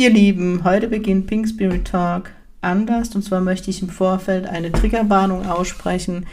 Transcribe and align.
Ihr 0.00 0.08
Lieben, 0.08 0.64
heute 0.64 0.88
beginnt 0.88 1.26
Pink 1.26 1.46
Spirit 1.46 1.86
Talk 1.86 2.30
anders 2.62 3.14
und 3.14 3.22
zwar 3.22 3.42
möchte 3.42 3.68
ich 3.68 3.82
im 3.82 3.90
Vorfeld 3.90 4.46
eine 4.46 4.72
Triggerwarnung 4.72 5.44
aussprechen. 5.44 6.24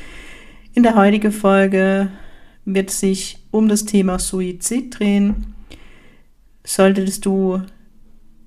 In 0.73 0.83
der 0.83 0.95
heutigen 0.95 1.33
Folge 1.33 2.09
wird 2.63 2.91
sich 2.91 3.39
um 3.51 3.67
das 3.67 3.83
Thema 3.83 4.19
Suizid 4.19 4.97
drehen. 4.97 5.53
Solltest 6.63 7.25
du 7.25 7.61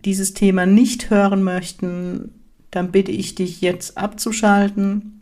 dieses 0.06 0.32
Thema 0.32 0.64
nicht 0.64 1.10
hören 1.10 1.42
möchten, 1.42 2.32
dann 2.70 2.90
bitte 2.90 3.12
ich 3.12 3.34
dich 3.34 3.60
jetzt 3.60 3.98
abzuschalten. 3.98 5.20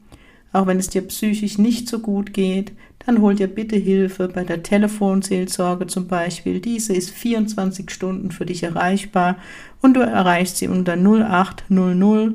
Auch 0.53 0.69
wenn 0.69 0.79
es 0.79 0.91
dir 0.91 1.03
psychisch 1.03 1.59
nicht 1.59 1.89
so 1.89 1.99
gut 1.99 2.33
geht, 2.33 2.71
dann 3.09 3.23
hol 3.23 3.35
dir 3.35 3.49
bitte 3.49 3.77
Hilfe 3.77 4.29
bei 4.29 4.45
der 4.45 4.63
Telefonseelsorge 4.63 5.87
zum 5.87 6.09
Beispiel. 6.09 6.61
Diese 6.61 6.93
ist 6.93 7.09
24 7.09 7.91
Stunden 7.91 8.31
für 8.31 8.45
dich 8.45 8.63
erreichbar 8.63 9.37
und 9.81 9.95
du 9.95 10.01
erreichst 10.01 10.59
sie 10.59 10.69
unter 10.69 10.93
0800 10.93 12.35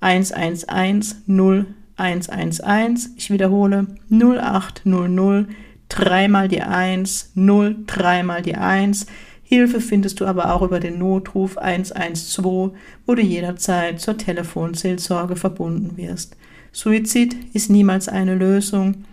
111 0.00 1.16
0111. 1.28 3.10
Ich 3.18 3.30
wiederhole 3.30 3.88
0800 4.08 5.48
dreimal 5.90 6.48
die 6.48 6.62
1, 6.62 7.32
0, 7.34 7.76
dreimal 7.86 8.40
die 8.40 8.56
1. 8.56 9.04
Hilfe 9.42 9.82
findest 9.82 10.20
du 10.20 10.24
aber 10.24 10.54
auch 10.54 10.62
über 10.62 10.80
den 10.80 10.98
Notruf 10.98 11.58
112, 11.58 12.72
wo 13.04 13.14
du 13.14 13.20
jederzeit 13.20 14.00
zur 14.00 14.16
Telefonseelsorge 14.16 15.36
verbunden 15.36 15.98
wirst. 15.98 16.38
Suizid 16.72 17.36
ist 17.52 17.68
niemals 17.68 18.08
eine 18.08 18.34
Lösung 18.34 19.04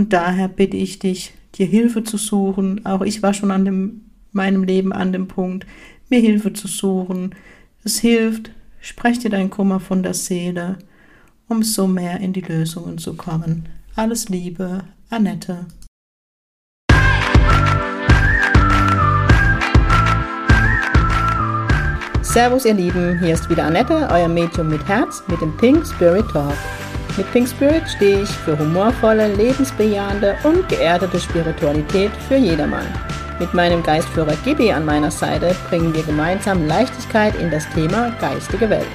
und 0.00 0.14
daher 0.14 0.48
bitte 0.48 0.78
ich 0.78 0.98
dich, 0.98 1.34
dir 1.56 1.66
Hilfe 1.66 2.02
zu 2.02 2.16
suchen. 2.16 2.86
Auch 2.86 3.02
ich 3.02 3.22
war 3.22 3.34
schon 3.34 3.50
an 3.50 3.66
dem, 3.66 4.00
meinem 4.32 4.64
Leben 4.64 4.94
an 4.94 5.12
dem 5.12 5.28
Punkt, 5.28 5.66
mir 6.08 6.20
Hilfe 6.20 6.54
zu 6.54 6.68
suchen. 6.68 7.34
Es 7.84 7.98
hilft, 7.98 8.50
sprech 8.80 9.18
dir 9.18 9.28
dein 9.28 9.50
Kummer 9.50 9.78
von 9.78 10.02
der 10.02 10.14
Seele, 10.14 10.78
um 11.48 11.62
so 11.62 11.86
mehr 11.86 12.18
in 12.20 12.32
die 12.32 12.40
Lösungen 12.40 12.96
zu 12.96 13.12
kommen. 13.12 13.68
Alles 13.94 14.30
Liebe, 14.30 14.84
Annette. 15.10 15.66
Servus 22.22 22.64
ihr 22.64 22.72
Lieben, 22.72 23.18
hier 23.20 23.34
ist 23.34 23.50
wieder 23.50 23.64
Annette, 23.64 24.08
euer 24.10 24.28
Medium 24.28 24.70
mit 24.70 24.88
Herz 24.88 25.22
mit 25.28 25.42
dem 25.42 25.54
Pink 25.58 25.86
Spirit 25.86 26.26
Talk. 26.30 26.56
Mit 27.16 27.30
Pink 27.32 27.48
Spirit 27.48 27.88
stehe 27.88 28.22
ich 28.22 28.28
für 28.28 28.58
humorvolle, 28.58 29.34
lebensbejahende 29.34 30.36
und 30.44 30.68
geerdete 30.68 31.18
Spiritualität 31.18 32.12
für 32.28 32.36
jedermann. 32.36 32.86
Mit 33.40 33.52
meinem 33.52 33.82
Geistführer 33.82 34.36
Gibi 34.44 34.70
an 34.70 34.84
meiner 34.84 35.10
Seite 35.10 35.56
bringen 35.68 35.92
wir 35.92 36.02
gemeinsam 36.02 36.66
Leichtigkeit 36.66 37.34
in 37.36 37.50
das 37.50 37.68
Thema 37.70 38.10
geistige 38.20 38.70
Welt. 38.70 38.86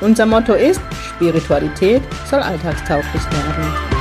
Unser 0.00 0.26
Motto 0.26 0.54
ist, 0.54 0.80
Spiritualität 1.14 2.02
soll 2.28 2.40
alltagstauglich 2.40 3.22
werden. 3.30 3.92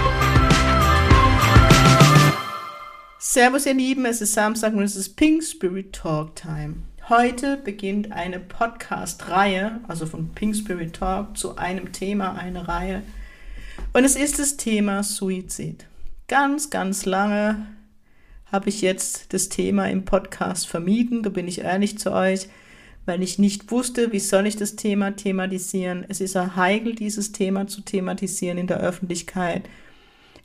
Servus 3.20 3.66
ihr 3.66 3.76
Lieben, 3.76 4.06
es 4.06 4.20
ist 4.20 4.34
Samstag 4.34 4.74
und 4.74 4.84
es 4.84 4.96
ist 4.96 5.16
Pink 5.16 5.44
Spirit 5.44 5.94
Talk 5.94 6.36
Time. 6.36 6.78
Heute 7.08 7.58
beginnt 7.58 8.12
eine 8.12 8.40
Podcast-Reihe, 8.40 9.80
also 9.88 10.06
von 10.06 10.30
Pink 10.34 10.56
Spirit 10.56 10.94
Talk, 10.94 11.38
zu 11.38 11.58
einem 11.58 11.94
Thema, 11.94 12.34
eine 12.34 12.68
Reihe. 12.68 13.04
Und 13.94 14.04
es 14.06 14.16
ist 14.16 14.40
das 14.40 14.58
Thema 14.58 15.04
Suizid. 15.04 15.86
Ganz, 16.28 16.70
ganz 16.70 17.06
lange 17.06 17.68
habe 18.52 18.70
ich 18.70 18.82
jetzt 18.82 19.34
das 19.34 19.50
Thema 19.50 19.90
im 19.90 20.06
Podcast 20.06 20.68
vermieden, 20.68 21.24
da 21.24 21.30
bin 21.30 21.48
ich 21.48 21.62
ehrlich 21.62 21.98
zu 21.98 22.12
euch, 22.12 22.48
weil 23.06 23.24
ich 23.24 23.40
nicht 23.40 23.72
wusste, 23.72 24.12
wie 24.12 24.20
soll 24.20 24.48
ich 24.48 24.56
das 24.56 24.76
Thema 24.76 25.16
thematisieren. 25.16 26.06
Es 26.08 26.22
ist 26.22 26.36
ja 26.36 26.56
heikel, 26.56 26.96
dieses 26.96 27.32
Thema 27.32 27.68
zu 27.68 27.82
thematisieren 27.82 28.58
in 28.58 28.68
der 28.68 28.80
Öffentlichkeit. 28.80 29.68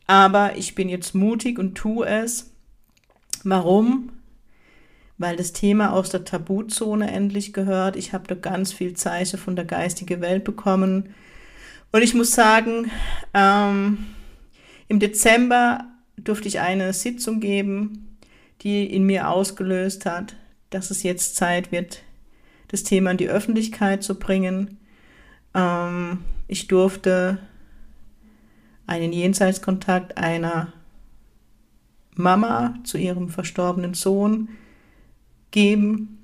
Aber 0.06 0.56
ich 0.56 0.74
bin 0.74 0.88
jetzt 0.88 1.14
mutig 1.14 1.58
und 1.58 1.74
tue 1.74 2.06
es. 2.06 2.50
Warum? 3.44 4.10
weil 5.18 5.36
das 5.36 5.52
Thema 5.52 5.92
aus 5.92 6.10
der 6.10 6.24
Tabuzone 6.24 7.10
endlich 7.10 7.52
gehört. 7.52 7.96
Ich 7.96 8.12
habe 8.12 8.26
da 8.26 8.34
ganz 8.34 8.72
viel 8.72 8.94
Zeichen 8.94 9.38
von 9.38 9.56
der 9.56 9.64
geistigen 9.64 10.20
Welt 10.20 10.44
bekommen. 10.44 11.14
Und 11.96 12.02
ich 12.02 12.12
muss 12.12 12.32
sagen, 12.32 12.90
ähm, 13.32 14.04
im 14.86 15.00
Dezember 15.00 15.86
durfte 16.18 16.46
ich 16.46 16.60
eine 16.60 16.92
Sitzung 16.92 17.40
geben, 17.40 18.18
die 18.60 18.84
in 18.84 19.04
mir 19.04 19.30
ausgelöst 19.30 20.04
hat, 20.04 20.36
dass 20.68 20.90
es 20.90 21.04
jetzt 21.04 21.36
Zeit 21.36 21.72
wird, 21.72 22.02
das 22.68 22.82
Thema 22.82 23.12
in 23.12 23.16
die 23.16 23.30
Öffentlichkeit 23.30 24.02
zu 24.02 24.18
bringen. 24.18 24.76
Ähm, 25.54 26.18
ich 26.48 26.68
durfte 26.68 27.38
einen 28.86 29.14
Jenseitskontakt 29.14 30.18
einer 30.18 30.74
Mama 32.14 32.74
zu 32.84 32.98
ihrem 32.98 33.30
verstorbenen 33.30 33.94
Sohn 33.94 34.50
geben. 35.50 36.18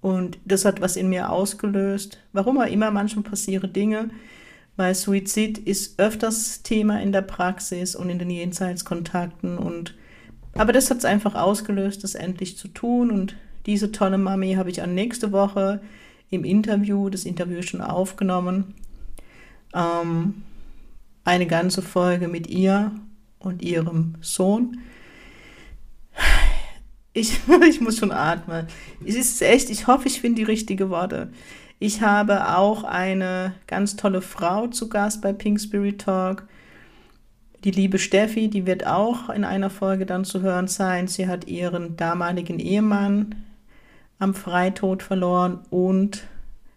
Und 0.00 0.40
das 0.44 0.64
hat 0.64 0.80
was 0.80 0.96
in 0.96 1.10
mir 1.10 1.30
ausgelöst. 1.30 2.18
Warum 2.32 2.58
auch 2.58 2.66
immer, 2.66 2.90
manchmal 2.90 3.22
passieren 3.22 3.72
Dinge, 3.72 4.10
weil 4.82 4.96
Suizid 4.96 5.58
ist 5.58 6.00
öfters 6.00 6.64
Thema 6.64 7.00
in 7.00 7.12
der 7.12 7.22
Praxis 7.22 7.94
und 7.94 8.10
in 8.10 8.18
den 8.18 8.30
Jenseitskontakten. 8.30 9.56
Und, 9.56 9.94
aber 10.54 10.72
das 10.72 10.90
hat 10.90 10.98
es 10.98 11.04
einfach 11.04 11.36
ausgelöst, 11.36 12.02
das 12.02 12.16
endlich 12.16 12.58
zu 12.58 12.66
tun. 12.66 13.12
Und 13.12 13.36
diese 13.64 13.92
tolle 13.92 14.18
Mami 14.18 14.54
habe 14.54 14.70
ich 14.70 14.82
an 14.82 14.92
nächste 14.92 15.30
Woche 15.30 15.80
im 16.30 16.42
Interview, 16.42 17.10
das 17.10 17.24
Interview 17.24 17.62
schon 17.62 17.80
aufgenommen, 17.80 18.74
ähm, 19.72 20.42
eine 21.22 21.46
ganze 21.46 21.80
Folge 21.80 22.26
mit 22.26 22.48
ihr 22.48 22.90
und 23.38 23.62
ihrem 23.62 24.16
Sohn 24.20 24.78
ich, 27.12 27.38
ich 27.68 27.80
muss 27.80 27.98
schon 27.98 28.12
atmen. 28.12 28.66
Es 29.04 29.14
ist 29.14 29.42
echt, 29.42 29.70
ich 29.70 29.86
hoffe, 29.86 30.08
ich 30.08 30.20
finde 30.20 30.36
die 30.36 30.44
richtigen 30.44 30.90
Worte. 30.90 31.30
Ich 31.82 32.00
habe 32.00 32.56
auch 32.56 32.84
eine 32.84 33.54
ganz 33.66 33.96
tolle 33.96 34.22
Frau 34.22 34.68
zu 34.68 34.88
Gast 34.88 35.20
bei 35.20 35.32
Pink 35.32 35.60
Spirit 35.60 36.02
Talk. 36.02 36.46
Die 37.64 37.72
liebe 37.72 37.98
Steffi, 37.98 38.46
die 38.46 38.66
wird 38.66 38.86
auch 38.86 39.30
in 39.30 39.42
einer 39.42 39.68
Folge 39.68 40.06
dann 40.06 40.24
zu 40.24 40.42
hören 40.42 40.68
sein. 40.68 41.08
Sie 41.08 41.26
hat 41.26 41.48
ihren 41.48 41.96
damaligen 41.96 42.60
Ehemann 42.60 43.34
am 44.20 44.32
Freitod 44.32 45.02
verloren 45.02 45.58
und 45.70 46.22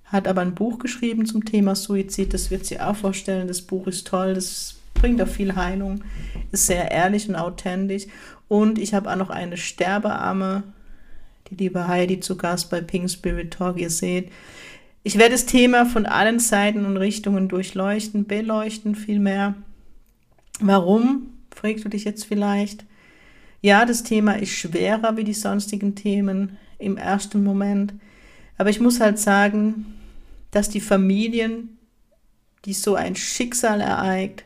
hat 0.06 0.28
aber 0.28 0.42
ein 0.42 0.56
Buch 0.56 0.80
geschrieben 0.80 1.28
zum 1.28 1.46
Thema 1.46 1.76
Suizid. 1.76 2.34
Das 2.34 2.50
wird 2.50 2.66
sie 2.66 2.80
auch 2.80 2.96
vorstellen. 2.96 3.48
Das 3.48 3.62
Buch 3.62 3.86
ist 3.86 4.08
toll, 4.08 4.34
das 4.34 4.78
bringt 4.96 5.22
auch 5.22 5.28
viel 5.28 5.56
Heilung, 5.56 6.04
ist 6.52 6.66
sehr 6.66 6.90
ehrlich 6.90 7.30
und 7.30 7.36
authentisch. 7.36 8.08
Und 8.48 8.80
ich 8.80 8.96
habe 8.96 9.12
auch 9.12 9.18
noch 9.18 9.30
eine 9.30 9.58
Sterbearme, 9.58 10.64
die 11.52 11.56
liebe 11.58 11.88
Heidi 11.88 12.22
zu 12.22 12.38
Gast 12.38 12.72
bei 12.72 12.82
Pink 12.82 13.12
Spirit 13.12 13.54
Talk. 13.54 13.80
Ihr 13.80 13.92
seht, 13.92 14.32
ich 15.06 15.20
werde 15.20 15.34
das 15.34 15.46
Thema 15.46 15.86
von 15.86 16.08
allen 16.08 16.40
Seiten 16.40 16.84
und 16.84 16.98
Richtungen 16.98 17.48
durchleuchten, 17.48 18.26
beleuchten 18.26 18.96
vielmehr. 18.96 19.54
Warum, 20.60 21.28
fragst 21.54 21.86
du 21.86 21.90
dich 21.90 22.06
jetzt 22.06 22.26
vielleicht? 22.26 22.86
Ja, 23.62 23.86
das 23.86 24.02
Thema 24.02 24.34
ist 24.40 24.50
schwerer 24.50 25.16
wie 25.16 25.24
die 25.24 25.36
sonstigen 25.36 25.94
Themen 25.94 26.58
im 26.80 26.98
ersten 26.98 27.44
Moment. 27.44 27.94
Aber 28.58 28.72
ich 28.72 28.80
muss 28.80 29.00
halt 29.00 29.20
sagen, 29.20 29.94
dass 30.50 30.70
die 30.70 30.82
Familien, 30.82 31.78
die 32.66 32.74
so 32.74 32.96
ein 32.96 33.16
Schicksal 33.16 33.82
ereigt, 33.82 34.44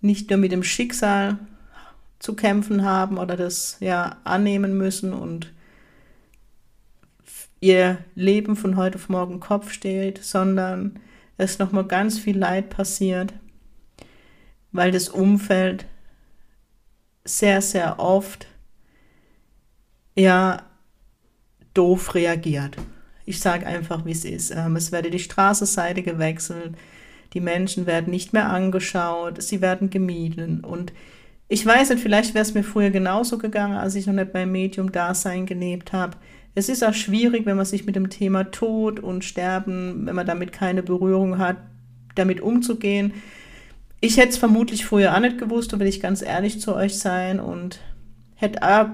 nicht 0.00 0.30
nur 0.30 0.40
mit 0.40 0.50
dem 0.50 0.64
Schicksal 0.64 1.38
zu 2.18 2.34
kämpfen 2.34 2.82
haben 2.82 3.18
oder 3.18 3.36
das 3.36 3.76
ja 3.78 4.16
annehmen 4.24 4.76
müssen 4.76 5.12
und 5.12 5.52
ihr 7.64 7.98
Leben 8.14 8.56
von 8.56 8.76
heute 8.76 8.96
auf 8.96 9.08
morgen 9.08 9.40
Kopf 9.40 9.72
steht, 9.72 10.22
sondern 10.22 11.00
es 11.38 11.58
nochmal 11.58 11.86
ganz 11.86 12.18
viel 12.18 12.36
Leid 12.36 12.68
passiert, 12.68 13.32
weil 14.70 14.90
das 14.90 15.08
Umfeld 15.08 15.86
sehr, 17.24 17.62
sehr 17.62 17.98
oft 17.98 18.46
ja 20.14 20.62
doof 21.72 22.14
reagiert. 22.14 22.76
Ich 23.24 23.40
sage 23.40 23.66
einfach, 23.66 24.04
wie 24.04 24.12
es 24.12 24.26
ist. 24.26 24.50
Ähm, 24.50 24.76
es 24.76 24.92
werde 24.92 25.10
die 25.10 25.18
Straßenseite 25.18 26.02
gewechselt, 26.02 26.76
die 27.32 27.40
Menschen 27.40 27.86
werden 27.86 28.10
nicht 28.10 28.34
mehr 28.34 28.50
angeschaut, 28.50 29.42
sie 29.42 29.62
werden 29.62 29.88
gemieden 29.88 30.60
und 30.60 30.92
ich 31.48 31.64
weiß 31.64 31.90
nicht, 31.90 32.02
vielleicht 32.02 32.34
wäre 32.34 32.42
es 32.42 32.54
mir 32.54 32.62
früher 32.62 32.90
genauso 32.90 33.38
gegangen, 33.38 33.76
als 33.76 33.94
ich 33.94 34.06
noch 34.06 34.14
nicht 34.14 34.32
beim 34.32 34.50
Medium-Dasein 34.52 35.46
gelebt 35.46 35.92
habe. 35.92 36.16
Es 36.54 36.68
ist 36.68 36.84
auch 36.84 36.94
schwierig, 36.94 37.46
wenn 37.46 37.56
man 37.56 37.66
sich 37.66 37.84
mit 37.84 37.96
dem 37.96 38.10
Thema 38.10 38.44
Tod 38.44 39.00
und 39.00 39.24
Sterben, 39.24 40.06
wenn 40.06 40.14
man 40.14 40.26
damit 40.26 40.52
keine 40.52 40.82
Berührung 40.82 41.38
hat, 41.38 41.56
damit 42.14 42.40
umzugehen. 42.40 43.12
Ich 44.00 44.18
hätte 44.18 44.30
es 44.30 44.36
vermutlich 44.36 44.84
früher 44.84 45.14
auch 45.14 45.20
nicht 45.20 45.38
gewusst, 45.38 45.72
da 45.72 45.80
will 45.80 45.86
ich 45.86 46.00
ganz 46.00 46.22
ehrlich 46.22 46.60
zu 46.60 46.74
euch 46.74 46.98
sein 46.98 47.40
und 47.40 47.80
hätte 48.36 48.62
auch 48.62 48.88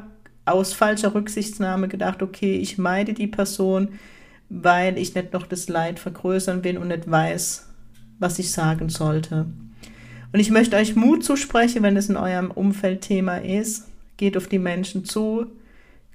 aus 0.47 0.73
falscher 0.73 1.15
Rücksichtnahme 1.15 1.89
gedacht, 1.89 2.23
okay, 2.23 2.57
ich 2.57 2.79
meide 2.79 3.13
die 3.13 3.27
Person, 3.27 3.89
weil 4.49 4.97
ich 4.99 5.15
nicht 5.15 5.33
noch 5.33 5.47
das 5.47 5.69
Leid 5.69 5.99
vergrößern 5.99 6.65
will 6.65 6.79
und 6.79 6.89
nicht 6.89 7.11
weiß, 7.11 7.69
was 8.19 8.39
ich 8.39 8.53
sagen 8.53 8.89
sollte. 8.89 9.47
Und 10.33 10.41
ich 10.41 10.51
möchte 10.51 10.77
euch 10.77 10.97
Mut 10.97 11.25
zusprechen, 11.25 11.83
wenn 11.83 11.97
es 11.97 12.09
in 12.09 12.17
eurem 12.17 12.51
Umfeld 12.51 13.03
Thema 13.03 13.39
ist. 13.39 13.89
Geht 14.17 14.37
auf 14.37 14.47
die 14.47 14.59
Menschen 14.59 15.05
zu, 15.05 15.47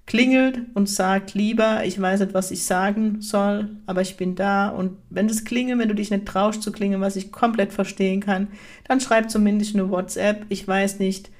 klingelt 0.05 0.59
und 0.75 0.87
sagt 0.87 1.33
lieber, 1.33 1.83
ich 1.83 1.99
weiß 1.99 2.19
nicht, 2.19 2.33
was 2.33 2.51
ich 2.51 2.63
sagen 2.63 3.21
soll, 3.21 3.69
aber 3.87 4.01
ich 4.01 4.17
bin 4.17 4.35
da. 4.35 4.69
Und 4.69 4.97
wenn 5.09 5.27
das 5.27 5.45
klingelt, 5.45 5.79
wenn 5.79 5.89
du 5.89 5.95
dich 5.95 6.11
nicht 6.11 6.25
traust 6.25 6.61
zu 6.61 6.71
klingeln, 6.71 7.01
was 7.01 7.15
ich 7.15 7.31
komplett 7.31 7.73
verstehen 7.73 8.21
kann, 8.21 8.49
dann 8.87 9.01
schreib 9.01 9.31
zumindest 9.31 9.75
eine 9.75 9.89
WhatsApp. 9.89 10.45
Ich 10.49 10.67
weiß 10.67 10.99
nicht, 10.99 11.31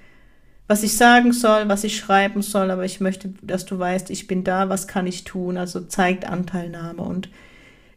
was 0.68 0.82
ich 0.82 0.98
sagen 0.98 1.32
soll, 1.32 1.70
was 1.70 1.84
ich 1.84 1.96
schreiben 1.96 2.42
soll, 2.42 2.72
aber 2.72 2.86
ich 2.86 3.00
möchte, 3.00 3.34
dass 3.44 3.66
du 3.66 3.78
weißt, 3.78 4.10
ich 4.10 4.26
bin 4.26 4.44
da, 4.44 4.68
was 4.68 4.88
kann 4.88 5.06
ich 5.06 5.24
tun? 5.24 5.58
Also 5.58 5.82
zeigt 5.82 6.28
Anteilnahme 6.28 7.04
und 7.04 7.30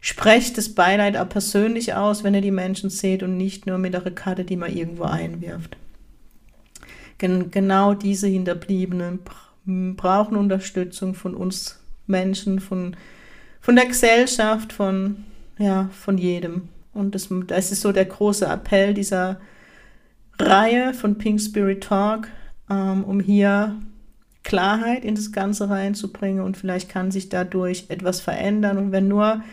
sprecht 0.01 0.55
das 0.57 0.69
Beileid 0.69 1.17
auch 1.17 1.27
persönlich 1.27 1.95
aus, 1.95 2.23
wenn 2.23 2.35
ihr 2.35 2.41
die 2.41 2.51
Menschen 2.51 2.91
seht 2.91 3.23
und 3.23 3.37
nicht 3.37 3.65
nur 3.65 3.79
mit 3.79 3.95
einer 3.95 4.11
Karte, 4.11 4.45
die 4.45 4.55
man 4.55 4.71
irgendwo 4.71 5.05
einwirft. 5.05 5.77
Gen 7.17 7.49
genau 7.49 7.95
diese 7.95 8.27
Hinterbliebenen 8.27 9.19
brauchen 9.95 10.37
Unterstützung 10.37 11.13
von 11.13 11.35
uns 11.35 11.79
Menschen, 12.07 12.59
von, 12.59 12.95
von 13.61 13.75
der 13.75 13.85
Gesellschaft, 13.85 14.73
von, 14.73 15.23
ja, 15.57 15.89
von 15.91 16.17
jedem. 16.17 16.69
Und 16.93 17.15
das, 17.15 17.29
das 17.47 17.71
ist 17.71 17.81
so 17.81 17.91
der 17.91 18.05
große 18.05 18.45
Appell 18.45 18.93
dieser 18.93 19.39
Reihe 20.39 20.93
von 20.93 21.17
Pink 21.17 21.39
Spirit 21.39 21.83
Talk, 21.83 22.27
ähm, 22.69 23.03
um 23.03 23.19
hier 23.19 23.75
Klarheit 24.43 25.05
in 25.05 25.15
das 25.15 25.31
Ganze 25.31 25.69
reinzubringen 25.69 26.43
und 26.43 26.57
vielleicht 26.57 26.89
kann 26.89 27.11
sich 27.11 27.29
dadurch 27.29 27.85
etwas 27.89 28.21
verändern. 28.21 28.77
Und 28.77 28.91
wenn 28.91 29.07
nur 29.07 29.43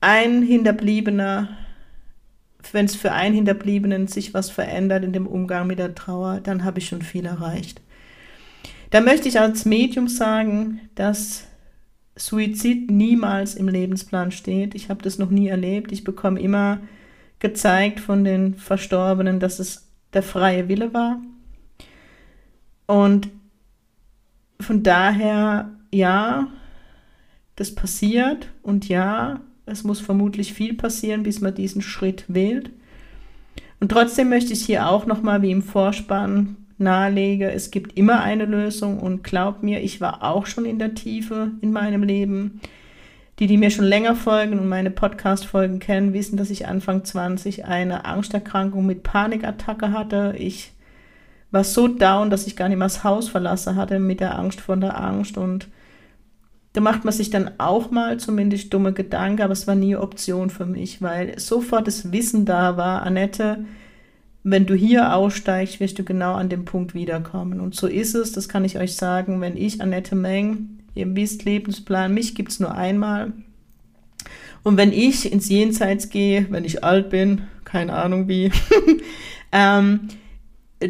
ein 0.00 0.42
Hinterbliebener, 0.42 1.48
wenn 2.72 2.86
es 2.86 2.96
für 2.96 3.12
einen 3.12 3.34
Hinterbliebenen 3.34 4.06
sich 4.06 4.32
was 4.32 4.50
verändert 4.50 5.04
in 5.04 5.12
dem 5.12 5.26
Umgang 5.26 5.66
mit 5.66 5.78
der 5.78 5.94
Trauer, 5.94 6.40
dann 6.40 6.64
habe 6.64 6.78
ich 6.78 6.88
schon 6.88 7.02
viel 7.02 7.26
erreicht. 7.26 7.82
Da 8.94 9.00
möchte 9.00 9.28
ich 9.28 9.40
als 9.40 9.64
Medium 9.64 10.06
sagen, 10.06 10.88
dass 10.94 11.48
Suizid 12.14 12.92
niemals 12.92 13.56
im 13.56 13.66
Lebensplan 13.66 14.30
steht. 14.30 14.76
Ich 14.76 14.88
habe 14.88 15.02
das 15.02 15.18
noch 15.18 15.30
nie 15.30 15.48
erlebt. 15.48 15.90
Ich 15.90 16.04
bekomme 16.04 16.38
immer 16.38 16.78
gezeigt 17.40 17.98
von 17.98 18.22
den 18.22 18.54
Verstorbenen, 18.54 19.40
dass 19.40 19.58
es 19.58 19.88
der 20.12 20.22
freie 20.22 20.68
Wille 20.68 20.94
war. 20.94 21.20
Und 22.86 23.30
von 24.60 24.84
daher, 24.84 25.72
ja, 25.90 26.46
das 27.56 27.74
passiert 27.74 28.48
und 28.62 28.88
ja, 28.88 29.40
es 29.66 29.82
muss 29.82 29.98
vermutlich 29.98 30.52
viel 30.52 30.74
passieren, 30.74 31.24
bis 31.24 31.40
man 31.40 31.52
diesen 31.52 31.82
Schritt 31.82 32.26
wählt. 32.28 32.70
Und 33.80 33.88
trotzdem 33.88 34.28
möchte 34.28 34.52
ich 34.52 34.64
hier 34.64 34.88
auch 34.88 35.04
nochmal 35.04 35.42
wie 35.42 35.50
im 35.50 35.62
Vorspann 35.62 36.58
nahelege, 36.78 37.50
es 37.50 37.70
gibt 37.70 37.96
immer 37.96 38.22
eine 38.22 38.44
Lösung 38.44 38.98
und 38.98 39.24
glaub 39.24 39.62
mir, 39.62 39.82
ich 39.82 40.00
war 40.00 40.22
auch 40.22 40.46
schon 40.46 40.64
in 40.64 40.78
der 40.78 40.94
Tiefe 40.94 41.52
in 41.60 41.72
meinem 41.72 42.02
Leben. 42.02 42.60
Die, 43.40 43.48
die 43.48 43.56
mir 43.56 43.70
schon 43.70 43.84
länger 43.84 44.14
folgen 44.14 44.60
und 44.60 44.68
meine 44.68 44.92
Podcast-Folgen 44.92 45.80
kennen, 45.80 46.12
wissen, 46.12 46.36
dass 46.36 46.50
ich 46.50 46.68
Anfang 46.68 47.04
20 47.04 47.64
eine 47.64 48.04
Angsterkrankung 48.04 48.86
mit 48.86 49.02
Panikattacke 49.02 49.90
hatte. 49.90 50.36
Ich 50.38 50.70
war 51.50 51.64
so 51.64 51.88
down, 51.88 52.30
dass 52.30 52.46
ich 52.46 52.54
gar 52.54 52.68
nicht 52.68 52.78
mehr 52.78 52.86
das 52.86 53.02
Haus 53.02 53.28
verlassen 53.28 53.74
hatte 53.74 53.98
mit 53.98 54.20
der 54.20 54.38
Angst 54.38 54.60
vor 54.60 54.76
der 54.76 55.00
Angst 55.00 55.36
und 55.36 55.68
da 56.74 56.80
macht 56.80 57.04
man 57.04 57.14
sich 57.14 57.30
dann 57.30 57.52
auch 57.58 57.92
mal 57.92 58.18
zumindest 58.18 58.74
dumme 58.74 58.92
Gedanken, 58.92 59.42
aber 59.42 59.52
es 59.52 59.68
war 59.68 59.76
nie 59.76 59.94
Option 59.94 60.50
für 60.50 60.66
mich, 60.66 61.00
weil 61.00 61.38
sofort 61.38 61.86
das 61.86 62.10
Wissen 62.10 62.44
da 62.44 62.76
war, 62.76 63.02
Annette, 63.02 63.64
wenn 64.44 64.66
du 64.66 64.74
hier 64.74 65.14
aussteigst, 65.14 65.80
wirst 65.80 65.98
du 65.98 66.04
genau 66.04 66.34
an 66.34 66.50
dem 66.50 66.66
Punkt 66.66 66.94
wiederkommen. 66.94 67.60
Und 67.60 67.74
so 67.74 67.86
ist 67.86 68.14
es, 68.14 68.32
das 68.32 68.48
kann 68.48 68.64
ich 68.64 68.78
euch 68.78 68.94
sagen, 68.94 69.40
wenn 69.40 69.56
ich, 69.56 69.80
Annette 69.80 70.14
Meng, 70.14 70.80
ihr 70.94 71.16
wisst, 71.16 71.44
Lebensplan, 71.44 72.12
mich 72.12 72.34
gibt 72.34 72.52
es 72.52 72.60
nur 72.60 72.74
einmal. 72.74 73.32
Und 74.62 74.76
wenn 74.76 74.92
ich 74.92 75.32
ins 75.32 75.48
Jenseits 75.48 76.10
gehe, 76.10 76.46
wenn 76.50 76.64
ich 76.64 76.84
alt 76.84 77.08
bin, 77.08 77.42
keine 77.64 77.94
Ahnung 77.94 78.28
wie, 78.28 78.52
ähm, 79.52 80.08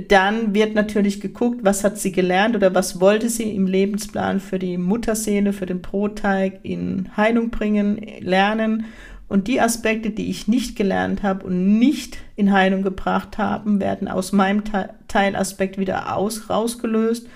dann 0.08 0.52
wird 0.52 0.74
natürlich 0.74 1.20
geguckt, 1.20 1.60
was 1.62 1.84
hat 1.84 1.98
sie 1.98 2.10
gelernt 2.10 2.56
oder 2.56 2.74
was 2.74 3.00
wollte 3.00 3.28
sie 3.28 3.54
im 3.54 3.68
Lebensplan 3.68 4.40
für 4.40 4.58
die 4.58 4.78
Mutterseele, 4.78 5.52
für 5.52 5.66
den 5.66 5.80
Brotteig 5.80 6.60
in 6.64 7.10
Heilung 7.16 7.50
bringen, 7.50 8.00
lernen. 8.20 8.86
Und 9.34 9.48
die 9.48 9.60
Aspekte, 9.60 10.10
die 10.10 10.30
ich 10.30 10.46
nicht 10.46 10.76
gelernt 10.76 11.24
habe 11.24 11.44
und 11.46 11.76
nicht 11.76 12.18
in 12.36 12.52
Heilung 12.52 12.84
gebracht 12.84 13.36
haben, 13.36 13.80
werden 13.80 14.06
aus 14.06 14.30
meinem 14.30 14.62
Teilaspekt 15.08 15.76
wieder 15.76 16.14
aus, 16.14 16.48
rausgelöst 16.48 17.26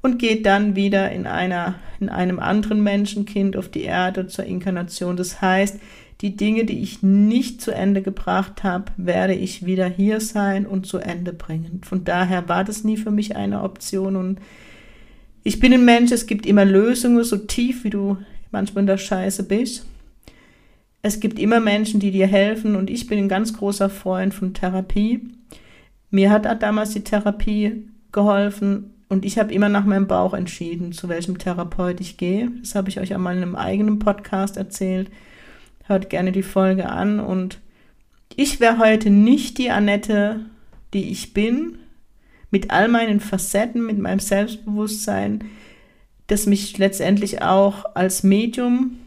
und 0.00 0.18
geht 0.18 0.46
dann 0.46 0.76
wieder 0.76 1.12
in, 1.12 1.26
einer, 1.26 1.74
in 2.00 2.08
einem 2.08 2.38
anderen 2.38 2.82
Menschenkind 2.82 3.54
auf 3.58 3.68
die 3.68 3.82
Erde 3.82 4.28
zur 4.28 4.46
Inkarnation. 4.46 5.18
Das 5.18 5.42
heißt, 5.42 5.78
die 6.22 6.38
Dinge, 6.38 6.64
die 6.64 6.80
ich 6.80 7.02
nicht 7.02 7.60
zu 7.60 7.70
Ende 7.70 8.00
gebracht 8.00 8.64
habe, 8.64 8.86
werde 8.96 9.34
ich 9.34 9.66
wieder 9.66 9.88
hier 9.88 10.22
sein 10.22 10.64
und 10.64 10.86
zu 10.86 10.96
Ende 10.96 11.34
bringen. 11.34 11.82
Von 11.84 12.04
daher 12.04 12.48
war 12.48 12.64
das 12.64 12.82
nie 12.82 12.96
für 12.96 13.10
mich 13.10 13.36
eine 13.36 13.62
Option 13.62 14.16
und 14.16 14.38
ich 15.44 15.60
bin 15.60 15.74
ein 15.74 15.84
Mensch, 15.84 16.12
es 16.12 16.26
gibt 16.26 16.46
immer 16.46 16.64
Lösungen, 16.64 17.22
so 17.24 17.36
tief 17.36 17.84
wie 17.84 17.90
du 17.90 18.16
manchmal 18.52 18.84
in 18.84 18.86
der 18.86 18.96
Scheiße 18.96 19.42
bist 19.42 19.84
es 21.02 21.20
gibt 21.20 21.38
immer 21.38 21.60
Menschen, 21.60 22.00
die 22.00 22.10
dir 22.10 22.26
helfen 22.26 22.76
und 22.76 22.90
ich 22.90 23.06
bin 23.06 23.18
ein 23.18 23.28
ganz 23.28 23.52
großer 23.52 23.88
Freund 23.88 24.34
von 24.34 24.54
Therapie. 24.54 25.28
Mir 26.10 26.30
hat 26.30 26.62
damals 26.62 26.90
die 26.90 27.04
Therapie 27.04 27.88
geholfen 28.12 28.94
und 29.08 29.24
ich 29.24 29.38
habe 29.38 29.52
immer 29.52 29.68
nach 29.68 29.84
meinem 29.84 30.06
Bauch 30.06 30.34
entschieden, 30.34 30.92
zu 30.92 31.08
welchem 31.08 31.38
Therapeut 31.38 32.00
ich 32.00 32.16
gehe. 32.16 32.50
Das 32.60 32.74
habe 32.74 32.88
ich 32.88 32.98
euch 32.98 33.14
einmal 33.14 33.36
in 33.36 33.42
einem 33.42 33.56
eigenen 33.56 33.98
Podcast 33.98 34.56
erzählt. 34.56 35.10
Hört 35.84 36.10
gerne 36.10 36.32
die 36.32 36.42
Folge 36.42 36.88
an 36.88 37.20
und 37.20 37.60
ich 38.34 38.58
wäre 38.58 38.78
heute 38.78 39.10
nicht 39.10 39.58
die 39.58 39.70
Annette, 39.70 40.40
die 40.92 41.10
ich 41.10 41.32
bin, 41.32 41.78
mit 42.50 42.70
all 42.70 42.88
meinen 42.88 43.20
Facetten, 43.20 43.86
mit 43.86 43.98
meinem 43.98 44.18
Selbstbewusstsein, 44.18 45.44
das 46.26 46.46
mich 46.46 46.76
letztendlich 46.78 47.42
auch 47.42 47.84
als 47.94 48.24
Medium 48.24 48.98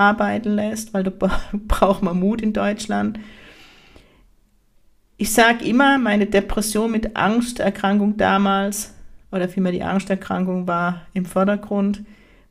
arbeiten 0.00 0.54
lässt, 0.54 0.94
weil 0.94 1.04
da 1.04 1.12
braucht 1.52 2.02
man 2.02 2.18
Mut 2.18 2.40
in 2.40 2.52
Deutschland. 2.52 3.20
Ich 5.16 5.32
sage 5.32 5.64
immer, 5.64 5.98
meine 5.98 6.26
Depression 6.26 6.90
mit 6.90 7.14
Angsterkrankung 7.14 8.16
damals, 8.16 8.94
oder 9.30 9.48
vielmehr 9.48 9.72
die 9.72 9.82
Angsterkrankung 9.82 10.66
war 10.66 11.02
im 11.12 11.26
Vordergrund, 11.26 12.02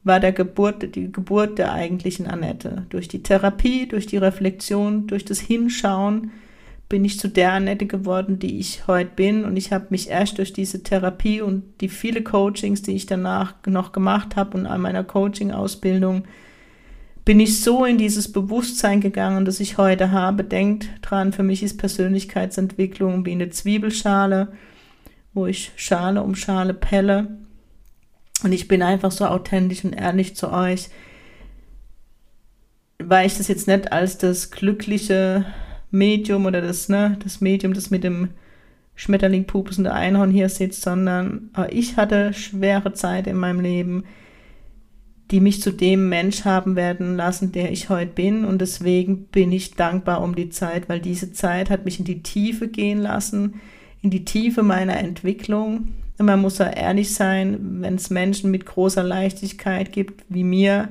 war 0.03 0.19
der 0.19 0.31
Geburt, 0.31 0.95
die 0.95 1.11
Geburt 1.11 1.57
der 1.57 1.73
eigentlichen 1.73 2.27
Annette. 2.27 2.85
Durch 2.89 3.07
die 3.07 3.23
Therapie, 3.23 3.87
durch 3.87 4.05
die 4.05 4.17
Reflexion, 4.17 5.07
durch 5.07 5.25
das 5.25 5.39
Hinschauen 5.39 6.31
bin 6.87 7.05
ich 7.05 7.19
zu 7.19 7.27
der 7.27 7.53
Annette 7.53 7.85
geworden, 7.85 8.39
die 8.39 8.59
ich 8.59 8.87
heute 8.87 9.11
bin. 9.15 9.45
Und 9.45 9.57
ich 9.57 9.71
habe 9.71 9.87
mich 9.89 10.09
erst 10.09 10.37
durch 10.37 10.53
diese 10.53 10.81
Therapie 10.81 11.41
und 11.41 11.63
die 11.81 11.89
viele 11.89 12.23
Coachings, 12.23 12.81
die 12.81 12.93
ich 12.95 13.05
danach 13.05 13.53
noch 13.67 13.91
gemacht 13.91 14.35
habe 14.35 14.57
und 14.57 14.65
an 14.65 14.81
meiner 14.81 15.03
Coaching-Ausbildung 15.03 16.23
bin 17.29 17.39
ich 17.39 17.61
so 17.61 17.85
in 17.85 17.99
dieses 17.99 18.31
Bewusstsein 18.31 19.01
gegangen, 19.01 19.45
das 19.45 19.59
ich 19.59 19.77
heute 19.77 20.09
habe. 20.09 20.43
Denkt 20.43 20.89
dran, 21.03 21.31
für 21.31 21.43
mich 21.43 21.61
ist 21.61 21.77
Persönlichkeitsentwicklung 21.77 23.23
wie 23.23 23.33
eine 23.33 23.51
Zwiebelschale, 23.51 24.51
wo 25.35 25.45
ich 25.45 25.71
Schale 25.75 26.23
um 26.23 26.33
Schale 26.33 26.73
pelle. 26.73 27.37
Und 28.43 28.51
ich 28.51 28.67
bin 28.67 28.81
einfach 28.81 29.11
so 29.11 29.27
authentisch 29.27 29.85
und 29.85 29.93
ehrlich 29.93 30.35
zu 30.35 30.51
euch, 30.51 30.89
weil 32.97 33.27
ich 33.27 33.37
das 33.37 33.47
jetzt 33.47 33.67
nicht 33.67 33.91
als 33.91 34.17
das 34.17 34.49
glückliche 34.49 35.45
Medium 35.91 36.47
oder 36.47 36.61
das, 36.61 36.89
ne, 36.89 37.19
das 37.21 37.41
Medium, 37.41 37.75
das 37.75 37.91
mit 37.91 38.03
dem 38.03 38.29
Schmetterling 38.95 39.45
pupsende 39.45 39.93
Einhorn 39.93 40.31
hier 40.31 40.49
sitzt, 40.49 40.81
sondern 40.81 41.51
ich 41.69 41.95
hatte 41.95 42.33
schwere 42.33 42.93
Zeit 42.93 43.27
in 43.27 43.37
meinem 43.37 43.59
Leben 43.59 44.05
die 45.31 45.39
mich 45.39 45.61
zu 45.61 45.71
dem 45.71 46.09
Mensch 46.09 46.43
haben 46.43 46.75
werden 46.75 47.15
lassen, 47.15 47.51
der 47.51 47.71
ich 47.71 47.89
heute 47.89 48.13
bin. 48.13 48.45
Und 48.45 48.59
deswegen 48.59 49.25
bin 49.25 49.51
ich 49.51 49.75
dankbar 49.75 50.21
um 50.23 50.35
die 50.35 50.49
Zeit, 50.49 50.89
weil 50.89 50.99
diese 50.99 51.31
Zeit 51.33 51.69
hat 51.69 51.85
mich 51.85 51.99
in 51.99 52.05
die 52.05 52.23
Tiefe 52.23 52.67
gehen 52.67 52.99
lassen, 52.99 53.61
in 54.01 54.09
die 54.09 54.25
Tiefe 54.25 54.63
meiner 54.63 54.97
Entwicklung. 54.97 55.89
Und 56.17 56.25
man 56.25 56.41
muss 56.41 56.57
ja 56.57 56.69
ehrlich 56.69 57.13
sein, 57.13 57.81
wenn 57.81 57.95
es 57.95 58.09
Menschen 58.09 58.49
mit 58.49 58.65
großer 58.65 59.03
Leichtigkeit 59.03 59.91
gibt, 59.91 60.25
wie 60.29 60.43
mir, 60.43 60.89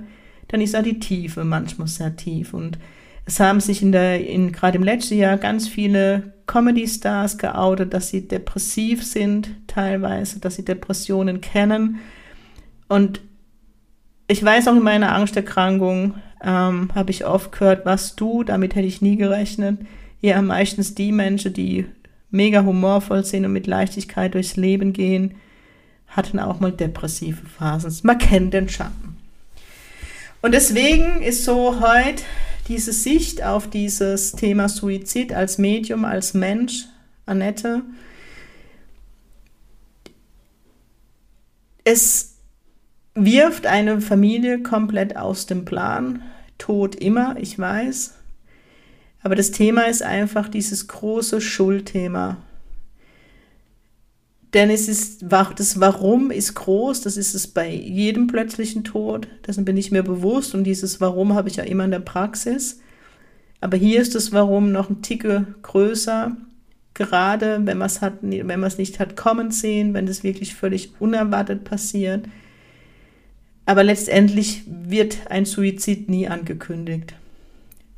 dann 0.48 0.60
ist 0.60 0.76
auch 0.76 0.82
die 0.82 1.00
Tiefe 1.00 1.44
manchmal 1.44 1.88
sehr 1.88 2.14
tief. 2.16 2.54
Und 2.54 2.78
es 3.26 3.40
haben 3.40 3.60
sich 3.60 3.82
in 3.82 3.92
der, 3.92 4.26
in, 4.26 4.52
gerade 4.52 4.78
im 4.78 4.84
letzten 4.84 5.18
Jahr 5.18 5.36
ganz 5.36 5.68
viele 5.68 6.32
Comedy-Stars 6.46 7.38
geoutet, 7.38 7.92
dass 7.92 8.08
sie 8.08 8.26
depressiv 8.26 9.04
sind, 9.04 9.50
teilweise, 9.66 10.38
dass 10.38 10.54
sie 10.54 10.64
Depressionen 10.64 11.40
kennen. 11.40 11.98
Und 12.88 13.20
ich 14.28 14.44
weiß 14.44 14.68
auch 14.68 14.76
in 14.76 14.82
meiner 14.82 15.14
Angsterkrankung, 15.14 16.14
ähm, 16.44 16.90
habe 16.94 17.10
ich 17.10 17.24
oft 17.24 17.50
gehört, 17.50 17.86
was 17.86 18.14
du, 18.14 18.44
damit 18.44 18.74
hätte 18.74 18.86
ich 18.86 19.02
nie 19.02 19.16
gerechnet. 19.16 19.80
Eher 20.20 20.40
meistens 20.42 20.94
die 20.94 21.12
Menschen, 21.12 21.52
die 21.52 21.86
mega 22.30 22.62
humorvoll 22.62 23.24
sind 23.24 23.46
und 23.46 23.52
mit 23.52 23.66
Leichtigkeit 23.66 24.34
durchs 24.34 24.56
Leben 24.56 24.92
gehen, 24.92 25.34
hatten 26.08 26.38
auch 26.38 26.60
mal 26.60 26.72
depressive 26.72 27.46
Phasen. 27.46 27.92
Man 28.02 28.18
kennt 28.18 28.54
den 28.54 28.68
Schatten. 28.68 29.16
Und 30.42 30.52
deswegen 30.52 31.22
ist 31.22 31.44
so 31.44 31.80
heute 31.80 32.22
diese 32.68 32.92
Sicht 32.92 33.42
auf 33.42 33.68
dieses 33.68 34.32
Thema 34.32 34.68
Suizid 34.68 35.32
als 35.32 35.58
Medium, 35.58 36.04
als 36.04 36.34
Mensch, 36.34 36.84
Annette, 37.26 37.82
es 41.84 42.37
wirft 43.24 43.66
eine 43.66 44.00
Familie 44.00 44.62
komplett 44.62 45.16
aus 45.16 45.46
dem 45.46 45.64
Plan. 45.64 46.22
Tod 46.58 46.94
immer, 46.94 47.36
ich 47.38 47.58
weiß. 47.58 48.14
Aber 49.22 49.34
das 49.34 49.50
Thema 49.50 49.82
ist 49.82 50.02
einfach 50.02 50.48
dieses 50.48 50.88
große 50.88 51.40
Schuldthema. 51.40 52.38
Denn 54.54 54.70
es 54.70 54.88
ist, 54.88 55.24
das 55.28 55.80
Warum 55.80 56.30
ist 56.30 56.54
groß, 56.54 57.02
das 57.02 57.16
ist 57.16 57.34
es 57.34 57.46
bei 57.46 57.68
jedem 57.68 58.28
plötzlichen 58.28 58.82
Tod. 58.82 59.28
Dessen 59.46 59.64
bin 59.64 59.76
ich 59.76 59.90
mir 59.90 60.02
bewusst 60.02 60.54
und 60.54 60.64
dieses 60.64 61.00
Warum 61.00 61.34
habe 61.34 61.48
ich 61.48 61.56
ja 61.56 61.64
immer 61.64 61.84
in 61.84 61.90
der 61.90 62.00
Praxis. 62.00 62.80
Aber 63.60 63.76
hier 63.76 64.00
ist 64.00 64.14
das 64.14 64.32
Warum 64.32 64.72
noch 64.72 64.88
ein 64.88 65.02
Ticke 65.02 65.46
größer, 65.62 66.36
gerade 66.94 67.60
wenn 67.66 67.78
man 67.78 67.88
es 68.64 68.78
nicht 68.78 69.00
hat 69.00 69.16
kommen 69.16 69.50
sehen, 69.50 69.92
wenn 69.92 70.08
es 70.08 70.22
wirklich 70.22 70.54
völlig 70.54 70.92
unerwartet 70.98 71.64
passiert. 71.64 72.26
Aber 73.68 73.84
letztendlich 73.84 74.62
wird 74.66 75.30
ein 75.30 75.44
Suizid 75.44 76.08
nie 76.08 76.26
angekündigt. 76.26 77.14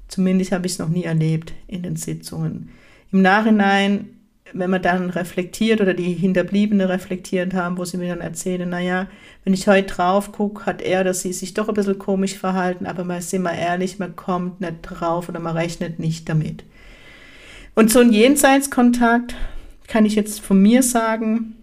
Zumindest 0.08 0.50
habe 0.50 0.66
ich 0.66 0.72
es 0.72 0.78
noch 0.80 0.88
nie 0.88 1.04
erlebt 1.04 1.52
in 1.68 1.84
den 1.84 1.94
Sitzungen. 1.94 2.70
Im 3.12 3.22
Nachhinein 3.22 4.08
wenn 4.52 4.70
man 4.70 4.82
dann 4.82 5.10
reflektiert 5.10 5.80
oder 5.80 5.94
die 5.94 6.12
Hinterbliebene 6.12 6.88
reflektiert 6.88 7.54
haben, 7.54 7.78
wo 7.78 7.84
sie 7.84 7.98
mir 7.98 8.08
dann 8.08 8.20
erzählen, 8.20 8.68
naja, 8.68 9.06
wenn 9.44 9.54
ich 9.54 9.68
heute 9.68 9.94
drauf 9.94 10.32
gucke, 10.32 10.66
hat 10.66 10.82
er 10.82 11.02
oder 11.02 11.14
sie 11.14 11.32
sich 11.32 11.54
doch 11.54 11.68
ein 11.68 11.74
bisschen 11.74 11.98
komisch 11.98 12.36
verhalten, 12.36 12.86
aber 12.86 13.04
mal 13.04 13.22
sind 13.22 13.42
wir 13.42 13.52
ehrlich, 13.52 14.00
man 14.00 14.16
kommt 14.16 14.60
nicht 14.60 14.78
drauf 14.82 15.28
oder 15.28 15.38
man 15.38 15.56
rechnet 15.56 15.98
nicht 15.98 16.28
damit. 16.28 16.64
Und 17.76 17.92
so 17.92 18.00
ein 18.00 18.12
Jenseitskontakt 18.12 19.34
kann 19.86 20.04
ich 20.04 20.14
jetzt 20.14 20.40
von 20.40 20.60
mir 20.60 20.82
sagen, 20.82 21.54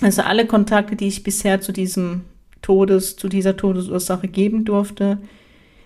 also 0.00 0.22
alle 0.22 0.46
Kontakte, 0.46 0.96
die 0.96 1.08
ich 1.08 1.22
bisher 1.22 1.60
zu 1.60 1.72
diesem 1.72 2.22
Todes, 2.64 3.16
zu 3.16 3.28
dieser 3.28 3.58
Todesursache 3.58 4.26
geben 4.26 4.64
durfte, 4.64 5.18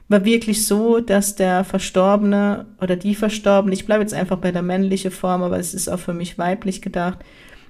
war 0.08 0.24
wirklich 0.24 0.64
so, 0.64 1.00
dass 1.00 1.34
der 1.34 1.64
Verstorbene 1.64 2.66
oder 2.80 2.94
die 2.94 3.16
Verstorbene, 3.16 3.74
ich 3.74 3.84
bleibe 3.84 4.02
jetzt 4.02 4.14
einfach 4.14 4.38
bei 4.38 4.52
der 4.52 4.62
männlichen 4.62 5.10
Form, 5.10 5.42
aber 5.42 5.58
es 5.58 5.74
ist 5.74 5.88
auch 5.88 5.98
für 5.98 6.14
mich 6.14 6.38
weiblich 6.38 6.80
gedacht, 6.80 7.18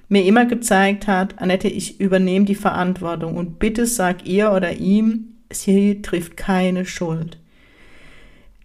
mir 0.09 0.23
immer 0.23 0.45
gezeigt 0.45 1.07
hat, 1.07 1.41
Annette, 1.41 1.67
ich 1.67 1.99
übernehme 1.99 2.45
die 2.45 2.55
Verantwortung 2.55 3.35
und 3.35 3.57
bitte 3.57 3.87
sag 3.87 4.27
ihr 4.27 4.51
oder 4.51 4.73
ihm, 4.73 5.33
sie 5.51 6.01
trifft 6.03 6.37
keine 6.37 6.85
Schuld. 6.85 7.37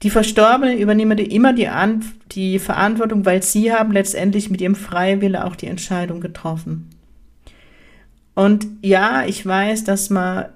Die 0.02 0.10
Verstorbene 0.10 0.78
übernehmen 0.78 1.16
immer 1.16 1.54
die, 1.54 1.68
An 1.68 2.04
die 2.32 2.58
Verantwortung, 2.58 3.24
weil 3.24 3.42
sie 3.42 3.72
haben 3.72 3.92
letztendlich 3.92 4.50
mit 4.50 4.60
ihrem 4.60 4.74
Freiwille 4.74 5.46
auch 5.46 5.56
die 5.56 5.68
Entscheidung 5.68 6.20
getroffen. 6.20 6.90
Und 8.34 8.66
ja, 8.82 9.24
ich 9.26 9.44
weiß, 9.46 9.84
dass 9.84 10.10
man 10.10 10.46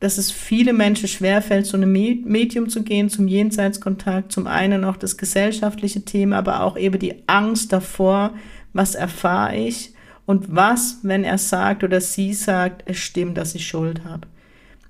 dass 0.00 0.16
es 0.16 0.32
viele 0.32 0.72
Menschen 0.72 1.08
schwerfällt, 1.08 1.66
so 1.66 1.76
einem 1.76 1.92
Medium 1.92 2.70
zu 2.70 2.82
gehen, 2.82 3.10
zum 3.10 3.28
Jenseitskontakt. 3.28 4.32
Zum 4.32 4.46
einen 4.46 4.82
auch 4.84 4.96
das 4.96 5.18
gesellschaftliche 5.18 6.06
Thema, 6.06 6.38
aber 6.38 6.62
auch 6.62 6.78
eben 6.78 6.98
die 6.98 7.28
Angst 7.28 7.70
davor, 7.72 8.32
was 8.72 8.94
erfahre 8.94 9.56
ich 9.56 9.92
und 10.24 10.56
was, 10.56 11.00
wenn 11.02 11.22
er 11.22 11.36
sagt 11.36 11.84
oder 11.84 12.00
sie 12.00 12.32
sagt, 12.32 12.84
es 12.86 12.96
stimmt, 12.96 13.36
dass 13.36 13.54
ich 13.54 13.66
Schuld 13.66 14.02
habe. 14.04 14.26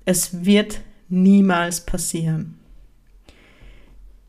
Es 0.05 0.45
wird 0.45 0.79
niemals 1.09 1.81
passieren. 1.81 2.57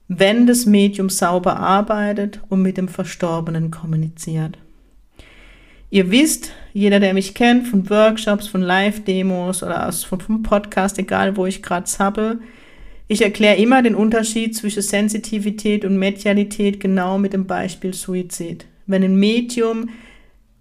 Wenn 0.09 0.49
das 0.49 0.67
Medium 0.67 1.11
sauber 1.11 1.59
arbeitet 1.59 2.41
und 2.49 2.61
mit 2.61 2.77
dem 2.77 2.89
Verstorbenen 2.89 3.71
kommuniziert. 3.71 4.59
Ihr 5.93 6.11
wisst, 6.11 6.53
jeder, 6.73 7.01
der 7.01 7.13
mich 7.13 7.35
kennt, 7.35 7.69
von 7.69 7.91
Workshops, 7.91 8.49
von 8.49 8.63
Live-Demos 8.63 9.63
oder 9.63 9.87
aus, 9.87 10.05
von, 10.05 10.19
vom 10.21 10.43
Podcast, 10.43 10.99
egal 10.99 11.37
wo 11.37 11.45
ich 11.45 11.63
gerade 11.63 11.85
zappel, 11.85 12.41
ich 13.09 13.21
erkläre 13.21 13.59
immer 13.59 13.83
den 13.83 13.95
Unterschied 13.95 14.57
zwischen 14.57 14.81
Sensitivität 14.81 15.85
und 15.85 15.99
Medialität 15.99 16.81
genau 16.81 17.19
mit 17.19 17.35
dem 17.35 17.47
Beispiel 17.47 17.93
Suizid. 17.93 18.65
Wenn 18.87 19.03
ein 19.03 19.17
Medium, 19.17 19.91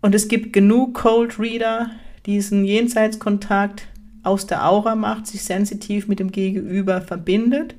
und 0.02 0.14
es 0.14 0.28
gibt 0.28 0.52
genug 0.52 0.96
Cold 0.96 1.40
Reader, 1.40 1.92
diesen 2.26 2.66
Jenseitskontakt 2.66 3.88
aus 4.24 4.48
der 4.48 4.68
Aura 4.68 4.96
macht, 4.96 5.28
sich 5.28 5.44
sensitiv 5.44 6.10
mit 6.10 6.20
dem 6.20 6.34
Gegenüber 6.34 7.00
verbindet, 7.00 7.76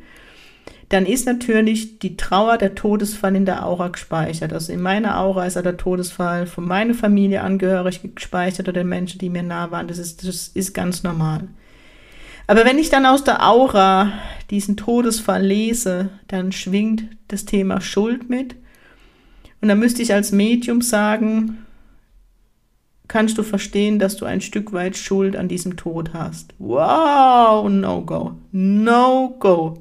dann 0.93 1.07
ist 1.07 1.25
natürlich 1.25 2.01
die 2.01 2.19
Trauer, 2.19 2.59
der 2.59 2.75
Todesfall 2.75 3.35
in 3.35 3.47
der 3.47 3.65
Aura 3.65 3.89
gespeichert. 3.89 4.53
Also 4.53 4.73
in 4.75 4.83
meiner 4.83 5.19
Aura 5.19 5.47
ist 5.47 5.57
der 5.57 5.79
Todesfall 5.79 6.47
von 6.47 6.69
meiner 6.69 6.93
Familie 6.93 7.41
angehörig 7.41 8.03
gespeichert 8.15 8.69
oder 8.69 8.75
der 8.75 8.85
Menschen, 8.85 9.19
die 9.19 9.31
mir 9.31 9.43
nah 9.43 9.71
waren. 9.71 9.89
Das 9.89 9.97
ist, 9.97 10.29
das 10.29 10.49
ist 10.49 10.75
ganz 10.75 11.03
normal. 11.03 11.49
Aber 12.47 12.67
wenn 12.67 12.79
ich 12.79 12.91
dann 12.91 13.07
aus 13.07 13.25
der 13.25 13.49
Aura 13.49 14.13
diesen 14.51 14.77
Todesfall 14.77 15.43
lese, 15.43 16.11
dann 16.29 16.53
schwingt 16.53 17.05
das 17.29 17.47
Thema 17.47 17.81
Schuld 17.81 18.29
mit. 18.29 18.57
Und 19.63 19.69
dann 19.69 19.79
müsste 19.79 20.03
ich 20.03 20.13
als 20.13 20.31
Medium 20.31 20.83
sagen, 20.83 21.65
kannst 23.09 23.39
du 23.39 23.43
verstehen, 23.43 23.99
dass 23.99 24.19
du 24.19 24.27
ein 24.27 24.43
Stück 24.43 24.75
weit 24.75 24.99
Schuld 24.99 25.37
an 25.37 25.49
diesem 25.49 25.77
Tod 25.79 26.13
hast. 26.13 26.53
Wow, 26.59 27.67
no 27.71 28.03
go. 28.03 28.33
No 28.51 29.37
go. 29.39 29.79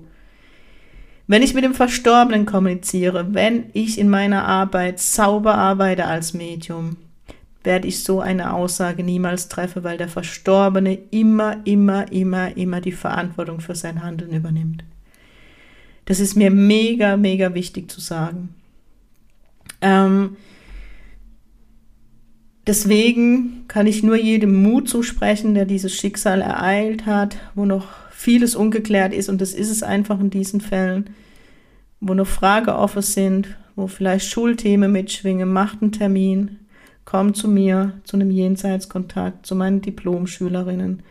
Wenn 1.32 1.44
ich 1.44 1.54
mit 1.54 1.64
dem 1.64 1.74
Verstorbenen 1.74 2.46
kommuniziere, 2.46 3.34
wenn 3.34 3.70
ich 3.72 3.98
in 3.98 4.10
meiner 4.10 4.44
Arbeit 4.44 5.00
sauber 5.00 5.56
arbeite 5.56 6.06
als 6.06 6.34
Medium, 6.34 6.98
werde 7.64 7.88
ich 7.88 8.04
so 8.04 8.20
eine 8.20 8.54
Aussage 8.54 9.02
niemals 9.02 9.48
treffen, 9.48 9.86
weil 9.86 9.98
der 9.98 10.10
Verstorbene 10.10 10.94
immer, 10.94 11.62
immer, 11.64 12.12
immer, 12.12 12.58
immer 12.58 12.82
die 12.82 12.92
Verantwortung 12.92 13.62
für 13.62 13.76
sein 13.76 14.04
Handeln 14.04 14.34
übernimmt. 14.34 14.84
Das 16.04 16.20
ist 16.20 16.36
mir 16.36 16.52
mega, 16.52 17.16
mega 17.16 17.54
wichtig 17.54 17.90
zu 17.90 18.02
sagen. 18.02 18.54
Ähm, 19.80 20.36
deswegen 22.68 23.70
kann 23.70 23.88
ich 23.88 24.04
nur 24.04 24.18
jedem 24.18 24.62
Mut 24.64 24.90
zusprechen, 24.90 25.54
der 25.54 25.64
dieses 25.64 25.96
Schicksal 25.96 26.42
ereilt 26.42 27.06
hat, 27.06 27.38
wo 27.56 27.64
noch 27.64 27.88
vieles 28.22 28.56
ungeklärt 28.56 29.14
ist 29.14 29.30
und 29.30 29.42
das 29.42 29.54
ist 29.54 29.70
es 29.70 29.84
einfach 29.84 30.20
in 30.20 30.30
diesen 30.30 30.62
Fällen 30.62 31.10
wo 32.02 32.16
noch 32.16 32.28
Frage 32.28 32.76
offen 32.76 33.04
sind, 33.04 33.56
wo 33.76 33.88
vielleicht 33.88 34.28
Schulthemen 34.30 34.92
mitschwingen, 34.92 35.54
macht 35.54 35.82
einen 35.82 35.92
Termin, 35.92 36.60
komm 37.06 37.34
zu 37.34 37.48
mir, 37.48 37.94
zu 38.04 38.18
einem 38.18 38.32
Jenseitskontakt, 38.32 39.46
zu 39.46 39.56
meinen 39.56 39.82
Diplomschülerinnen 39.82 41.04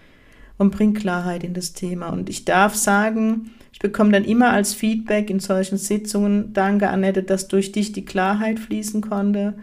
und 0.59 0.71
bring 0.73 0.93
Klarheit 0.93 1.45
in 1.45 1.55
das 1.55 1.73
Thema. 1.73 2.09
Und 2.09 2.29
ich 2.29 2.45
darf 2.45 2.75
sagen, 2.75 3.53
ich 3.73 3.79
bekomme 3.79 4.11
dann 4.11 4.25
immer 4.25 4.51
als 4.51 4.75
Feedback 4.75 5.31
in 5.31 5.41
solchen 5.41 5.79
Sitzungen, 5.79 6.53
danke 6.53 6.91
Annette, 6.91 7.23
dass 7.23 7.49
durch 7.49 7.73
dich 7.73 7.93
die 7.93 8.05
Klarheit 8.05 8.59
fließen 8.59 9.01
konnte 9.01 9.55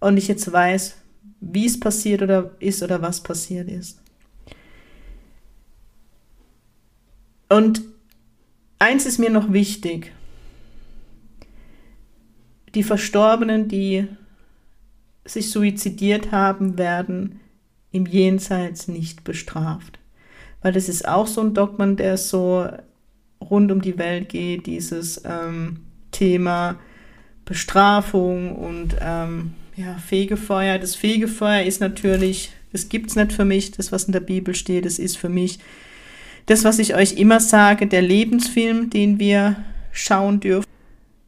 und 0.00 0.16
ich 0.16 0.26
jetzt 0.26 0.52
weiß, 0.52 0.96
wie 1.40 1.66
es 1.66 1.78
passiert 1.78 2.22
oder 2.22 2.50
ist 2.58 2.82
oder 2.82 3.02
was 3.02 3.22
passiert 3.22 3.68
ist. 3.68 4.01
Und 7.52 7.82
eins 8.78 9.06
ist 9.06 9.18
mir 9.18 9.30
noch 9.30 9.52
wichtig 9.52 10.12
die 12.74 12.82
Verstorbenen, 12.82 13.68
die 13.68 14.08
sich 15.26 15.50
suizidiert 15.50 16.32
haben, 16.32 16.78
werden 16.78 17.40
im 17.90 18.06
Jenseits 18.06 18.88
nicht 18.88 19.24
bestraft. 19.24 19.98
Weil 20.62 20.72
das 20.72 20.88
ist 20.88 21.06
auch 21.06 21.26
so 21.26 21.42
ein 21.42 21.52
Dogma, 21.52 21.86
der 21.86 22.16
so 22.16 22.66
rund 23.40 23.70
um 23.70 23.82
die 23.82 23.98
Welt 23.98 24.30
geht, 24.30 24.66
dieses 24.66 25.22
ähm, 25.26 25.80
Thema 26.10 26.78
Bestrafung 27.44 28.56
und 28.56 28.96
ähm, 29.00 29.52
ja, 29.76 29.94
Fegefeuer. 29.98 30.78
Das 30.78 30.94
Fegefeuer 30.94 31.62
ist 31.62 31.80
natürlich, 31.80 32.52
das 32.72 32.88
gibt 32.88 33.10
es 33.10 33.16
nicht 33.16 33.32
für 33.32 33.44
mich, 33.44 33.72
das, 33.72 33.92
was 33.92 34.04
in 34.04 34.12
der 34.12 34.20
Bibel 34.20 34.54
steht, 34.54 34.86
das 34.86 34.98
ist 34.98 35.18
für 35.18 35.28
mich 35.28 35.58
das, 36.46 36.64
was 36.64 36.78
ich 36.78 36.94
euch 36.94 37.14
immer 37.14 37.40
sage, 37.40 37.86
der 37.86 38.02
Lebensfilm, 38.02 38.90
den 38.90 39.18
wir 39.18 39.56
schauen 39.92 40.40
dürfen. 40.40 40.68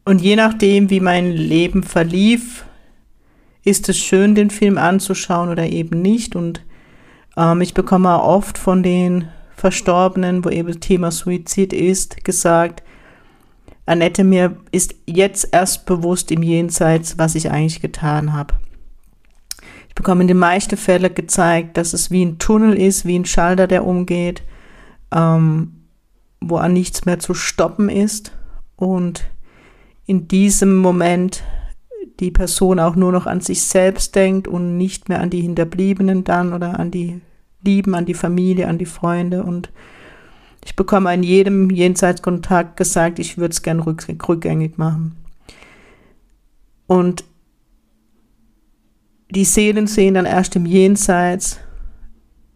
Und 0.05 0.21
je 0.21 0.37
nachdem, 0.37 0.91
wie 0.91 1.01
mein 1.01 1.33
Leben 1.33 1.83
verlief, 1.83 2.65
ist 3.65 3.89
es 3.89 3.99
schön, 3.99 4.35
den 4.35 4.51
Film 4.51 4.77
anzuschauen 4.77 5.49
oder 5.49 5.67
eben 5.67 6.03
nicht. 6.03 6.37
Und 6.37 6.63
ähm, 7.37 7.61
ich 7.61 7.75
bekomme 7.75 8.23
oft 8.23 8.59
von 8.59 8.83
den 8.83 9.29
Verstorbenen, 9.57 10.45
wo 10.45 10.51
eben 10.51 10.81
Thema 10.81 11.11
Suizid 11.11 11.73
ist, 11.73 12.25
gesagt, 12.25 12.83
Annette, 13.87 14.25
mir 14.25 14.57
ist 14.73 14.95
jetzt 15.07 15.49
erst 15.53 15.87
bewusst 15.87 16.31
im 16.31 16.43
Jenseits, 16.43 17.19
was 17.19 17.35
ich 17.35 17.51
eigentlich 17.51 17.83
getan 17.83 18.33
habe. 18.33 18.55
Ich 19.89 19.95
bekomme 19.95 20.23
in 20.23 20.29
den 20.29 20.39
meisten 20.39 20.77
Fällen 20.77 21.15
gezeigt, 21.15 21.77
dass 21.77 21.93
es 21.93 22.11
wie 22.11 22.25
ein 22.25 22.39
Tunnel 22.39 22.75
ist, 22.77 23.07
wie 23.07 23.19
ein 23.19 23.27
Schalter, 23.27 23.67
der 23.67 23.87
umgeht, 23.87 24.43
ähm, 25.15 25.85
wo 26.41 26.57
an 26.57 26.73
nichts 26.73 27.05
mehr 27.05 27.19
zu 27.19 27.35
stoppen 27.35 27.89
ist. 27.89 28.33
Und 28.77 29.25
in 30.07 30.29
diesem 30.29 30.77
Moment 30.77 31.43
die 32.21 32.31
Person 32.31 32.79
auch 32.79 32.97
nur 32.97 33.13
noch 33.13 33.27
an 33.27 33.41
sich 33.41 33.63
selbst 33.63 34.15
denkt 34.15 34.47
und 34.47 34.77
nicht 34.77 35.09
mehr 35.09 35.21
an 35.21 35.31
die 35.31 35.41
Hinterbliebenen 35.41 36.25
dann 36.25 36.53
oder 36.53 36.79
an 36.79 36.91
die 36.91 37.21
Lieben, 37.63 37.95
an 37.95 38.07
die 38.07 38.15
Familie, 38.15 38.69
an 38.69 38.79
die 38.79 38.87
Freunde. 38.87 39.43
Und 39.43 39.71
ich 40.65 40.77
bekomme 40.77 41.11
an 41.11 41.23
jedem 41.23 41.71
Jenseitskontakt 41.71 42.77
gesagt, 42.77 43.19
ich 43.19 43.39
würde 43.39 43.53
es 43.53 43.63
gern 43.63 43.81
rück 43.81 44.07
rückgängig 44.29 44.79
machen. 44.79 45.17
Und 46.87 47.25
die 49.31 49.45
Seelen 49.45 49.87
sehen 49.87 50.15
dann 50.15 50.27
erst 50.27 50.55
im 50.55 50.67
Jenseits, 50.67 51.59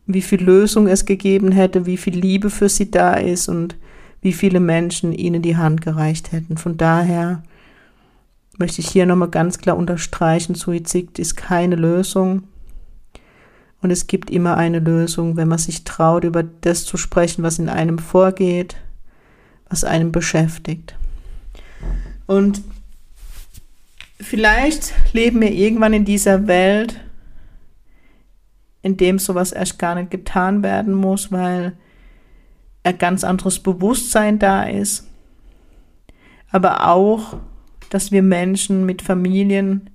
wie 0.08 0.22
viel 0.22 0.42
Lösung 0.42 0.88
es 0.88 1.04
gegeben 1.04 1.52
hätte, 1.52 1.84
wie 1.84 1.98
viel 1.98 2.18
Liebe 2.18 2.48
für 2.48 2.70
sie 2.70 2.90
da 2.90 3.14
ist 3.14 3.48
und 3.48 3.76
wie 4.22 4.32
viele 4.32 4.58
Menschen 4.58 5.12
ihnen 5.12 5.42
die 5.42 5.58
Hand 5.58 5.82
gereicht 5.82 6.32
hätten. 6.32 6.56
Von 6.56 6.78
daher 6.78 7.42
möchte 8.56 8.80
ich 8.80 8.88
hier 8.88 9.04
nochmal 9.04 9.28
ganz 9.28 9.58
klar 9.58 9.76
unterstreichen, 9.76 10.54
Suizid 10.54 11.18
ist 11.18 11.36
keine 11.36 11.76
Lösung. 11.76 12.44
Und 13.80 13.90
es 13.90 14.08
gibt 14.08 14.30
immer 14.30 14.56
eine 14.56 14.80
Lösung, 14.80 15.36
wenn 15.36 15.46
man 15.46 15.58
sich 15.58 15.84
traut, 15.84 16.24
über 16.24 16.42
das 16.42 16.84
zu 16.84 16.96
sprechen, 16.96 17.44
was 17.44 17.60
in 17.60 17.68
einem 17.68 17.98
vorgeht, 17.98 18.76
was 19.68 19.84
einem 19.84 20.10
beschäftigt. 20.10 20.96
Und 22.26 22.62
vielleicht 24.18 24.94
leben 25.12 25.42
wir 25.42 25.52
irgendwann 25.52 25.92
in 25.92 26.04
dieser 26.06 26.48
Welt, 26.48 26.98
in 28.82 28.96
dem 28.96 29.18
sowas 29.18 29.52
erst 29.52 29.78
gar 29.78 29.94
nicht 29.94 30.10
getan 30.10 30.62
werden 30.62 30.94
muss, 30.94 31.32
weil 31.32 31.76
ein 32.82 32.98
ganz 32.98 33.24
anderes 33.24 33.58
Bewusstsein 33.60 34.38
da 34.38 34.62
ist. 34.64 35.06
Aber 36.50 36.88
auch, 36.88 37.36
dass 37.90 38.12
wir 38.12 38.22
Menschen 38.22 38.86
mit 38.86 39.02
Familien, 39.02 39.90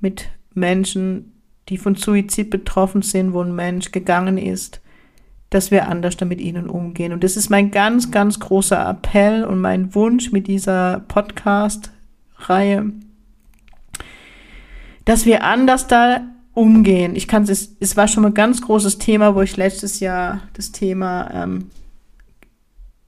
mit 0.00 0.28
Menschen, 0.54 1.32
die 1.68 1.78
von 1.78 1.96
Suizid 1.96 2.50
betroffen 2.50 3.02
sind, 3.02 3.32
wo 3.32 3.42
ein 3.42 3.54
Mensch 3.54 3.92
gegangen 3.92 4.38
ist, 4.38 4.80
dass 5.50 5.70
wir 5.70 5.88
anders 5.88 6.16
damit 6.16 6.40
ihnen 6.40 6.68
umgehen. 6.68 7.12
Und 7.12 7.24
das 7.24 7.36
ist 7.36 7.48
mein 7.48 7.70
ganz, 7.70 8.10
ganz 8.10 8.38
großer 8.38 8.88
Appell 8.88 9.44
und 9.44 9.60
mein 9.60 9.94
Wunsch 9.94 10.30
mit 10.30 10.46
dieser 10.46 11.00
Podcast-Reihe, 11.08 12.92
dass 15.04 15.24
wir 15.24 15.42
anders 15.42 15.86
da 15.86 16.20
umgehen. 16.58 17.14
Ich 17.14 17.28
kann 17.28 17.44
es, 17.44 17.76
es 17.78 17.96
war 17.96 18.08
schon 18.08 18.24
mal 18.24 18.30
ein 18.30 18.34
ganz 18.34 18.60
großes 18.60 18.98
Thema, 18.98 19.34
wo 19.34 19.42
ich 19.42 19.56
letztes 19.56 20.00
Jahr 20.00 20.42
das 20.54 20.72
Thema 20.72 21.30
ähm, 21.32 21.70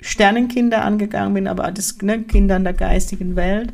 Sternenkinder 0.01 0.85
angegangen 0.85 1.35
bin, 1.35 1.49
aber 1.49 1.71
das 1.73 2.01
ne, 2.01 2.23
Kinder 2.23 2.57
in 2.57 2.65
der 2.65 2.73
geistigen 2.75 3.35
Welt. 3.35 3.73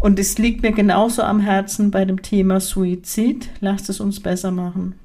Und 0.00 0.18
es 0.18 0.36
liegt 0.36 0.62
mir 0.62 0.72
genauso 0.72 1.22
am 1.22 1.40
Herzen 1.40 1.90
bei 1.90 2.04
dem 2.04 2.22
Thema 2.22 2.60
Suizid. 2.60 3.48
Lasst 3.60 3.88
es 3.88 4.00
uns 4.00 4.20
besser 4.20 4.50
machen. 4.50 4.96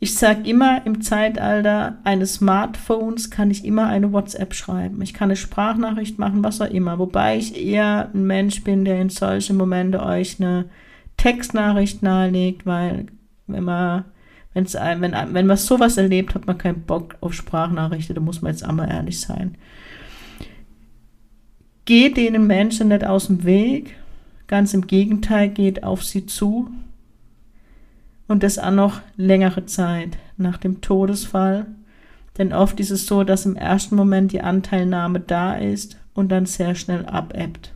Ich 0.00 0.14
sage 0.14 0.48
immer, 0.48 0.84
im 0.86 1.00
Zeitalter 1.00 1.98
eines 2.04 2.34
Smartphones 2.34 3.30
kann 3.30 3.50
ich 3.50 3.64
immer 3.64 3.86
eine 3.86 4.12
WhatsApp 4.12 4.54
schreiben. 4.54 5.00
Ich 5.02 5.14
kann 5.14 5.28
eine 5.28 5.36
Sprachnachricht 5.36 6.18
machen, 6.18 6.44
was 6.44 6.60
auch 6.60 6.70
immer. 6.70 6.98
Wobei 6.98 7.38
ich 7.38 7.56
eher 7.56 8.10
ein 8.12 8.26
Mensch 8.26 8.62
bin, 8.62 8.84
der 8.84 9.00
in 9.00 9.08
solchen 9.08 9.56
Momenten 9.56 10.00
euch 10.00 10.40
eine 10.40 10.66
Textnachricht 11.18 12.02
nahelegt, 12.02 12.64
weil 12.64 13.06
wenn 13.46 13.64
man, 13.64 14.04
wenn's, 14.54 14.74
wenn, 14.74 15.12
wenn 15.12 15.46
man 15.46 15.56
sowas 15.56 15.98
erlebt, 15.98 16.34
hat 16.34 16.46
man 16.46 16.56
keinen 16.56 16.82
Bock 16.82 17.16
auf 17.20 17.34
Sprachnachrichten. 17.34 18.14
Da 18.14 18.22
muss 18.22 18.40
man 18.40 18.52
jetzt 18.52 18.64
einmal 18.64 18.90
ehrlich 18.90 19.20
sein. 19.20 19.56
Geht 21.84 22.16
denen 22.16 22.46
Menschen 22.46 22.88
nicht 22.88 23.04
aus 23.04 23.26
dem 23.26 23.44
Weg, 23.44 23.96
ganz 24.46 24.72
im 24.74 24.86
Gegenteil, 24.86 25.48
geht 25.48 25.84
auf 25.84 26.04
sie 26.04 26.24
zu. 26.26 26.70
Und 28.26 28.42
das 28.42 28.58
auch 28.58 28.70
noch 28.70 29.00
längere 29.16 29.66
Zeit 29.66 30.18
nach 30.36 30.58
dem 30.58 30.80
Todesfall. 30.80 31.66
Denn 32.36 32.52
oft 32.52 32.78
ist 32.78 32.90
es 32.90 33.06
so, 33.06 33.24
dass 33.24 33.46
im 33.46 33.56
ersten 33.56 33.96
Moment 33.96 34.32
die 34.32 34.42
Anteilnahme 34.42 35.20
da 35.20 35.54
ist 35.56 35.98
und 36.14 36.28
dann 36.30 36.46
sehr 36.46 36.74
schnell 36.74 37.06
abebbt. 37.06 37.72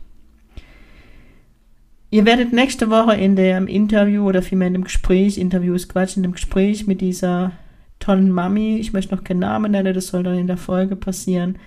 Ihr 2.13 2.25
werdet 2.25 2.53
nächste 2.53 2.91
Woche 2.91 3.15
in 3.15 3.35
dem 3.35 3.65
Interview 3.65 4.29
oder 4.29 4.43
vielmehr 4.43 4.67
in 4.67 4.75
dem 4.75 4.83
Gespräch, 4.83 5.39
Interview 5.39 5.73
ist 5.73 5.89
Quatsch, 5.89 6.15
in 6.15 6.21
dem 6.21 6.33
Gespräch 6.33 6.85
mit 6.85 7.01
dieser 7.01 7.53
tollen 7.97 8.29
Mami, 8.29 8.77
ich 8.77 8.93
möchte 8.93 9.15
noch 9.15 9.23
keinen 9.23 9.39
Namen 9.39 9.71
nennen, 9.71 9.95
das 9.95 10.09
soll 10.09 10.21
dann 10.21 10.37
in 10.37 10.45
der 10.45 10.57
Folge 10.57 10.95
passieren, 10.95 11.57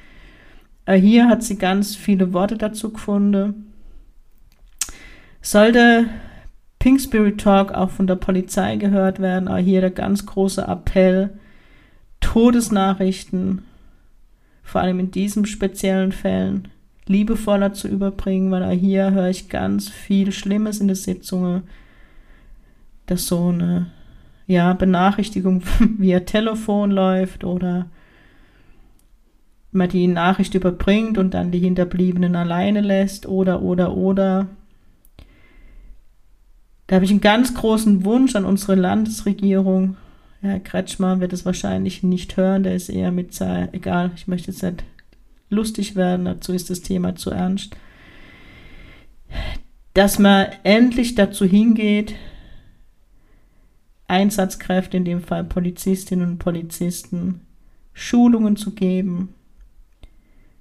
äh, 0.85 0.95
hier 0.95 1.29
hat 1.29 1.43
sie 1.43 1.59
ganz 1.59 1.97
viele 1.97 2.33
Worte 2.33 2.57
dazu 2.57 2.93
gefunden. 2.93 3.73
Sollte 5.43 6.07
Pink 6.79 7.01
Spirit 7.01 7.41
Talk 7.41 7.73
auch 7.73 7.91
von 7.91 8.07
der 8.07 8.15
Polizei 8.15 8.77
gehört 8.77 9.19
werden, 9.19 9.49
auch 9.49 9.57
hier 9.57 9.81
der 9.81 9.91
ganz 9.91 10.27
große 10.27 10.63
Appell, 10.63 11.31
Todesnachrichten, 12.21 13.65
vor 14.63 14.81
allem 14.81 15.01
in 15.01 15.11
diesen 15.11 15.45
speziellen 15.45 16.13
Fällen, 16.13 16.69
liebevoller 17.07 17.73
zu 17.73 17.89
überbringen, 17.89 18.51
weil 18.51 18.71
hier 18.77 19.13
höre 19.13 19.29
ich 19.29 19.49
ganz 19.49 19.89
viel 19.89 20.33
Schlimmes 20.33 20.81
in 20.81 20.89
den 20.89 20.97
Sitzungen, 20.97 21.63
dass 23.07 23.27
so 23.27 23.49
eine 23.49 23.87
ja, 24.47 24.73
Benachrichtigung 24.73 25.63
via 25.99 26.21
Telefon 26.21 26.91
läuft 26.91 27.45
oder 27.45 27.87
man 29.73 29.89
die 29.89 30.07
Nachricht 30.07 30.55
überbringt 30.55 31.19
und 31.19 31.35
dann 31.35 31.51
die 31.51 31.59
Hinterbliebenen 31.59 32.35
alleine 32.35 32.81
lässt 32.81 33.27
oder, 33.27 33.63
oder, 33.63 33.97
oder. 33.97 34.49
Da 36.87 36.97
habe 36.97 37.05
ich 37.05 37.11
einen 37.11 37.21
ganz 37.21 37.55
großen 37.55 38.05
Wunsch 38.05 38.37
an 38.37 38.45
unsere 38.45 38.75
Landesregierung. 38.75 39.97
Herr 40.41 40.61
Kretschmer 40.61 41.21
wird 41.21 41.33
es 41.33 41.45
wahrscheinlich 41.45 42.03
nicht 42.03 42.37
hören, 42.37 42.63
der 42.63 42.75
ist 42.75 42.89
eher 42.89 43.11
mit, 43.11 43.39
egal, 43.73 44.13
ich 44.15 44.29
möchte 44.29 44.51
jetzt 44.51 44.63
nicht 44.63 44.85
lustig 45.49 45.97
werden, 45.97 46.25
dazu 46.25 46.53
ist 46.53 46.71
das 46.71 46.83
Thema 46.83 47.17
zu 47.17 47.31
ernst. 47.31 47.77
Dass 49.95 50.19
man 50.19 50.49
endlich 50.63 51.15
dazu 51.15 51.45
hingeht, 51.45 52.15
Einsatzkräfte, 54.09 54.97
in 54.97 55.05
dem 55.05 55.23
Fall 55.23 55.45
Polizistinnen 55.45 56.29
und 56.33 56.39
Polizisten, 56.39 57.41
Schulungen 57.93 58.57
zu 58.57 58.73
geben, 58.73 59.35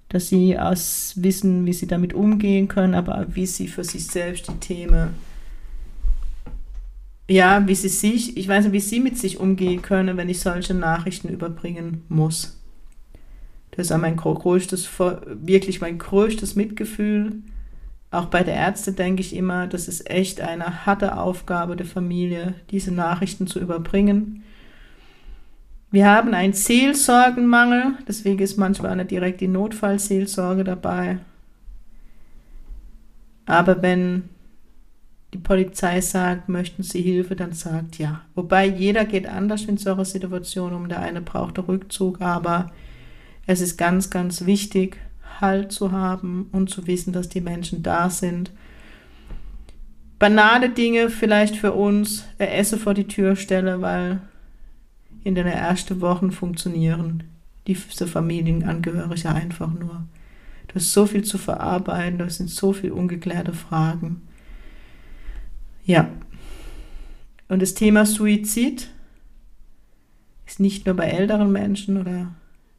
dass 0.09 0.29
sie 0.29 0.57
aus 0.57 1.13
wissen, 1.17 1.65
wie 1.65 1.73
sie 1.73 1.87
damit 1.87 2.13
umgehen 2.13 2.67
können, 2.67 2.93
aber 2.93 3.27
wie 3.29 3.45
sie 3.45 3.67
für 3.67 3.83
sich 3.83 4.07
selbst 4.07 4.47
die 4.47 4.59
Themen, 4.59 5.09
ja, 7.27 7.67
wie 7.67 7.75
sie 7.75 7.89
sich, 7.89 8.37
ich 8.37 8.47
weiß 8.47 8.65
nicht, 8.65 8.73
wie 8.73 8.79
sie 8.79 8.99
mit 8.99 9.17
sich 9.17 9.39
umgehen 9.39 9.81
können, 9.81 10.15
wenn 10.15 10.29
ich 10.29 10.39
solche 10.39 10.75
Nachrichten 10.75 11.29
überbringen 11.29 12.03
muss. 12.07 12.61
Das 13.75 13.87
ist 13.87 13.91
auch 13.91 13.99
mein 13.99 14.15
größtes, 14.15 14.89
wirklich 15.25 15.81
mein 15.81 15.97
größtes 15.97 16.55
Mitgefühl. 16.55 17.33
Auch 18.11 18.25
bei 18.25 18.43
der 18.43 18.55
Ärzte 18.55 18.93
denke 18.93 19.21
ich 19.21 19.35
immer, 19.35 19.67
das 19.67 19.87
ist 19.87 20.09
echt 20.09 20.39
eine 20.39 20.85
harte 20.85 21.17
Aufgabe 21.17 21.75
der 21.75 21.85
Familie, 21.85 22.53
diese 22.71 22.93
Nachrichten 22.93 23.47
zu 23.47 23.59
überbringen. 23.59 24.43
Wir 25.91 26.09
haben 26.09 26.33
einen 26.33 26.53
Seelsorgenmangel, 26.53 27.93
deswegen 28.07 28.39
ist 28.39 28.57
manchmal 28.57 28.91
eine 28.91 29.05
direkt 29.05 29.41
die 29.41 29.47
Notfallseelsorge 29.47 30.63
dabei. 30.63 31.19
Aber 33.45 33.81
wenn 33.81 34.29
die 35.33 35.37
Polizei 35.37 35.99
sagt, 36.01 36.47
möchten 36.49 36.83
Sie 36.83 37.01
Hilfe, 37.01 37.35
dann 37.35 37.51
sagt 37.51 37.97
ja. 37.97 38.21
Wobei 38.35 38.65
jeder 38.65 39.05
geht 39.05 39.27
anders 39.27 39.65
in 39.65 39.77
solcher 39.77 40.05
Situation 40.05 40.73
um. 40.73 40.87
Der 40.87 41.01
eine 41.01 41.21
braucht 41.21 41.59
Rückzug, 41.59 42.21
aber 42.21 42.71
es 43.45 43.61
ist 43.61 43.77
ganz, 43.77 44.09
ganz 44.09 44.45
wichtig, 44.45 44.97
Halt 45.41 45.73
zu 45.73 45.91
haben 45.91 46.47
und 46.53 46.69
zu 46.69 46.87
wissen, 46.87 47.11
dass 47.11 47.27
die 47.27 47.41
Menschen 47.41 47.83
da 47.83 48.09
sind. 48.09 48.51
Banale 50.17 50.69
Dinge 50.69 51.09
vielleicht 51.09 51.57
für 51.57 51.73
uns, 51.73 52.23
Esse 52.37 52.77
vor 52.77 52.93
die 52.93 53.07
Tür 53.07 53.35
stelle, 53.35 53.81
weil 53.81 54.21
in 55.25 55.35
den 55.35 55.45
ersten 55.45 55.99
Wochen 55.99 56.31
funktionieren 56.31 57.23
diese 57.67 58.07
Familienangehörige 58.07 59.29
einfach 59.29 59.73
nur. 59.73 60.05
Du 60.67 60.75
hast 60.75 60.93
so 60.93 61.05
viel 61.05 61.23
zu 61.23 61.37
verarbeiten, 61.37 62.19
da 62.19 62.29
sind 62.29 62.49
so 62.49 62.71
viele 62.73 62.93
ungeklärte 62.93 63.53
Fragen. 63.53 64.21
Ja. 65.83 66.09
Und 67.49 67.61
das 67.61 67.73
Thema 67.73 68.05
Suizid 68.05 68.89
Ist 70.45 70.59
nicht 70.59 70.85
nur 70.85 70.95
bei 70.95 71.07
älteren 71.07 71.51
Menschen 71.51 71.97
oder 71.97 72.33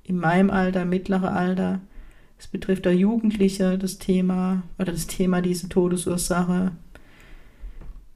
in 0.06 0.18
meinem 0.18 0.50
Alter, 0.50 0.84
mittlere 0.84 1.32
Alter. 1.32 1.80
Es 2.38 2.46
betrifft 2.46 2.86
auch 2.86 2.92
Jugendliche, 2.92 3.78
das 3.78 3.98
Thema 3.98 4.62
oder 4.78 4.92
das 4.92 5.06
Thema 5.06 5.42
diese 5.42 5.68
Todesursache. 5.68 6.72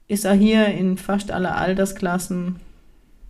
Ist 0.07 0.25
auch 0.25 0.33
hier 0.33 0.67
in 0.67 0.97
fast 0.97 1.31
alle 1.31 1.55
Altersklassen, 1.55 2.57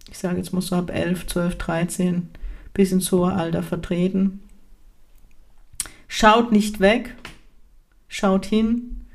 ich 0.09 0.17
sage 0.17 0.37
jetzt 0.37 0.53
muss 0.53 0.67
so 0.67 0.75
ab 0.75 0.91
11, 0.93 1.27
12, 1.27 1.57
13 1.57 2.29
bis 2.73 2.91
ins 2.91 3.11
hohe 3.11 3.33
Alter 3.33 3.63
vertreten. 3.63 4.41
Schaut 6.07 6.51
nicht 6.51 6.81
weg, 6.81 7.15
schaut 8.09 8.45
hin, 8.45 9.05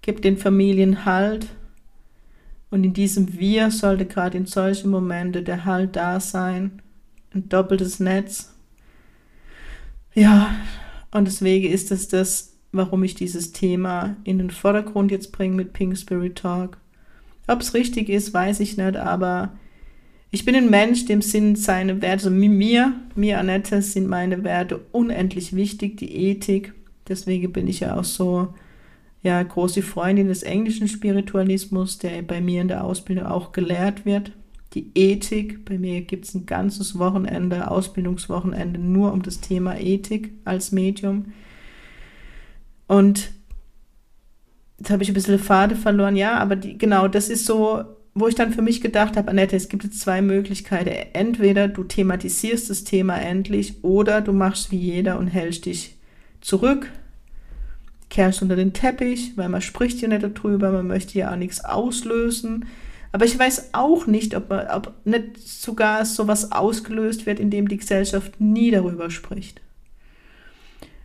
gebt 0.00 0.24
den 0.24 0.38
Familien 0.38 1.04
Halt. 1.04 1.48
Und 2.70 2.84
in 2.84 2.94
diesem 2.94 3.38
Wir 3.38 3.70
sollte 3.70 4.06
gerade 4.06 4.38
in 4.38 4.46
solchen 4.46 4.90
Momente 4.90 5.42
der 5.42 5.66
Halt 5.66 5.96
da 5.96 6.18
sein. 6.18 6.82
Ein 7.32 7.48
doppeltes 7.48 8.00
Netz. 8.00 8.55
Ja, 10.16 10.56
und 11.10 11.26
deswegen 11.26 11.70
ist 11.70 11.92
es 11.92 12.08
das, 12.08 12.56
warum 12.72 13.04
ich 13.04 13.14
dieses 13.14 13.52
Thema 13.52 14.16
in 14.24 14.38
den 14.38 14.50
Vordergrund 14.50 15.10
jetzt 15.10 15.30
bringe 15.30 15.54
mit 15.54 15.74
Pink 15.74 15.96
Spirit 15.98 16.36
Talk. 16.38 16.78
Ob 17.46 17.60
es 17.60 17.74
richtig 17.74 18.08
ist, 18.08 18.32
weiß 18.32 18.60
ich 18.60 18.78
nicht, 18.78 18.96
aber 18.96 19.52
ich 20.30 20.46
bin 20.46 20.56
ein 20.56 20.70
Mensch, 20.70 21.04
dem 21.04 21.20
sind 21.20 21.58
seine 21.58 22.00
Werte, 22.00 22.28
also 22.28 22.30
mir, 22.30 22.94
mir, 23.14 23.38
Annette, 23.38 23.82
sind 23.82 24.08
meine 24.08 24.42
Werte 24.42 24.80
unendlich 24.90 25.54
wichtig, 25.54 25.98
die 25.98 26.14
Ethik. 26.16 26.72
Deswegen 27.06 27.52
bin 27.52 27.68
ich 27.68 27.80
ja 27.80 27.98
auch 27.98 28.04
so, 28.04 28.54
ja, 29.22 29.42
große 29.42 29.82
Freundin 29.82 30.28
des 30.28 30.42
englischen 30.42 30.88
Spiritualismus, 30.88 31.98
der 31.98 32.22
bei 32.22 32.40
mir 32.40 32.62
in 32.62 32.68
der 32.68 32.84
Ausbildung 32.84 33.26
auch 33.26 33.52
gelehrt 33.52 34.06
wird. 34.06 34.32
Die 34.76 34.92
Ethik, 34.94 35.64
bei 35.64 35.78
mir 35.78 36.02
gibt 36.02 36.26
es 36.26 36.34
ein 36.34 36.46
ganzes 36.46 36.98
Wochenende, 36.98 37.70
Ausbildungswochenende 37.70 38.78
nur 38.78 39.12
um 39.12 39.22
das 39.22 39.40
Thema 39.40 39.76
Ethik 39.80 40.32
als 40.44 40.70
Medium. 40.70 41.32
Und 42.86 43.32
jetzt 44.78 44.90
habe 44.90 45.02
ich 45.02 45.08
ein 45.08 45.14
bisschen 45.14 45.40
Pfade 45.40 45.74
verloren, 45.74 46.14
ja, 46.14 46.38
aber 46.38 46.54
die, 46.54 46.78
genau, 46.78 47.08
das 47.08 47.28
ist 47.28 47.46
so 47.46 47.96
wo 48.18 48.26
ich 48.28 48.34
dann 48.34 48.50
für 48.50 48.62
mich 48.62 48.80
gedacht 48.80 49.18
habe, 49.18 49.28
Annette, 49.28 49.56
es 49.56 49.68
gibt 49.68 49.84
jetzt 49.84 50.00
zwei 50.00 50.22
Möglichkeiten. 50.22 50.88
Entweder 51.12 51.68
du 51.68 51.84
thematisierst 51.84 52.70
das 52.70 52.82
Thema 52.82 53.20
endlich 53.20 53.84
oder 53.84 54.22
du 54.22 54.32
machst 54.32 54.70
wie 54.70 54.78
jeder 54.78 55.18
und 55.18 55.26
hältst 55.26 55.66
dich 55.66 55.96
zurück, 56.40 56.90
kehrst 58.08 58.40
unter 58.40 58.56
den 58.56 58.72
Teppich, 58.72 59.36
weil 59.36 59.50
man 59.50 59.60
spricht 59.60 60.00
ja 60.00 60.08
nicht 60.08 60.22
darüber, 60.22 60.72
man 60.72 60.86
möchte 60.86 61.18
ja 61.18 61.30
auch 61.30 61.36
nichts 61.36 61.62
auslösen. 61.62 62.64
Aber 63.16 63.24
ich 63.24 63.38
weiß 63.38 63.70
auch 63.72 64.06
nicht, 64.06 64.36
ob, 64.36 64.50
ob 64.50 64.92
nicht 65.06 65.38
sogar 65.38 66.04
sowas 66.04 66.52
ausgelöst 66.52 67.24
wird, 67.24 67.40
indem 67.40 67.66
die 67.66 67.78
Gesellschaft 67.78 68.42
nie 68.42 68.70
darüber 68.70 69.08
spricht. 69.08 69.62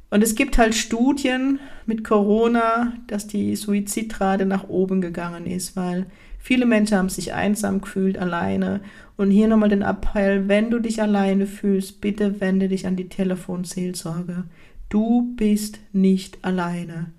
Und 0.10 0.22
es 0.22 0.36
gibt 0.36 0.58
halt 0.58 0.76
Studien 0.76 1.62
mit 1.86 2.04
Corona, 2.04 2.92
dass 3.08 3.28
die 3.28 3.56
Suizidrate 3.56 4.46
nach 4.46 4.68
oben 4.68 5.00
gegangen 5.00 5.46
ist, 5.46 5.78
weil 5.78 6.08
Viele 6.44 6.66
Menschen 6.66 6.98
haben 6.98 7.08
sich 7.08 7.34
einsam 7.34 7.80
gefühlt, 7.80 8.18
alleine. 8.18 8.82
Und 9.16 9.30
hier 9.30 9.48
nochmal 9.48 9.70
den 9.70 9.84
Appell, 9.84 10.50
wenn 10.50 10.72
du 10.72 10.80
dich 10.80 11.02
alleine 11.02 11.46
fühlst, 11.46 12.02
bitte 12.02 12.42
wende 12.42 12.68
dich 12.68 12.88
an 12.88 12.96
die 12.96 13.08
Telefonseelsorge. 13.08 14.44
Du 14.90 15.34
bist 15.36 15.80
nicht 15.94 16.40
alleine. 16.44 17.12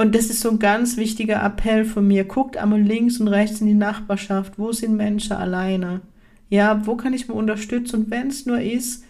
Und 0.00 0.14
das 0.14 0.30
ist 0.30 0.40
so 0.40 0.48
ein 0.48 0.58
ganz 0.58 0.96
wichtiger 0.96 1.44
Appell 1.44 1.84
von 1.84 2.08
mir. 2.08 2.24
Guckt 2.24 2.56
einmal 2.56 2.80
links 2.80 3.20
und 3.20 3.28
rechts 3.28 3.60
in 3.60 3.66
die 3.66 3.74
Nachbarschaft. 3.74 4.58
Wo 4.58 4.72
sind 4.72 4.96
Menschen 4.96 5.34
alleine? 5.34 6.00
Ja, 6.48 6.86
wo 6.86 6.96
kann 6.96 7.12
ich 7.12 7.28
mir 7.28 7.34
unterstützen? 7.34 7.96
Und 7.96 8.10
wenn 8.10 8.28
es 8.28 8.46
nur 8.46 8.58
ist, 8.62 9.04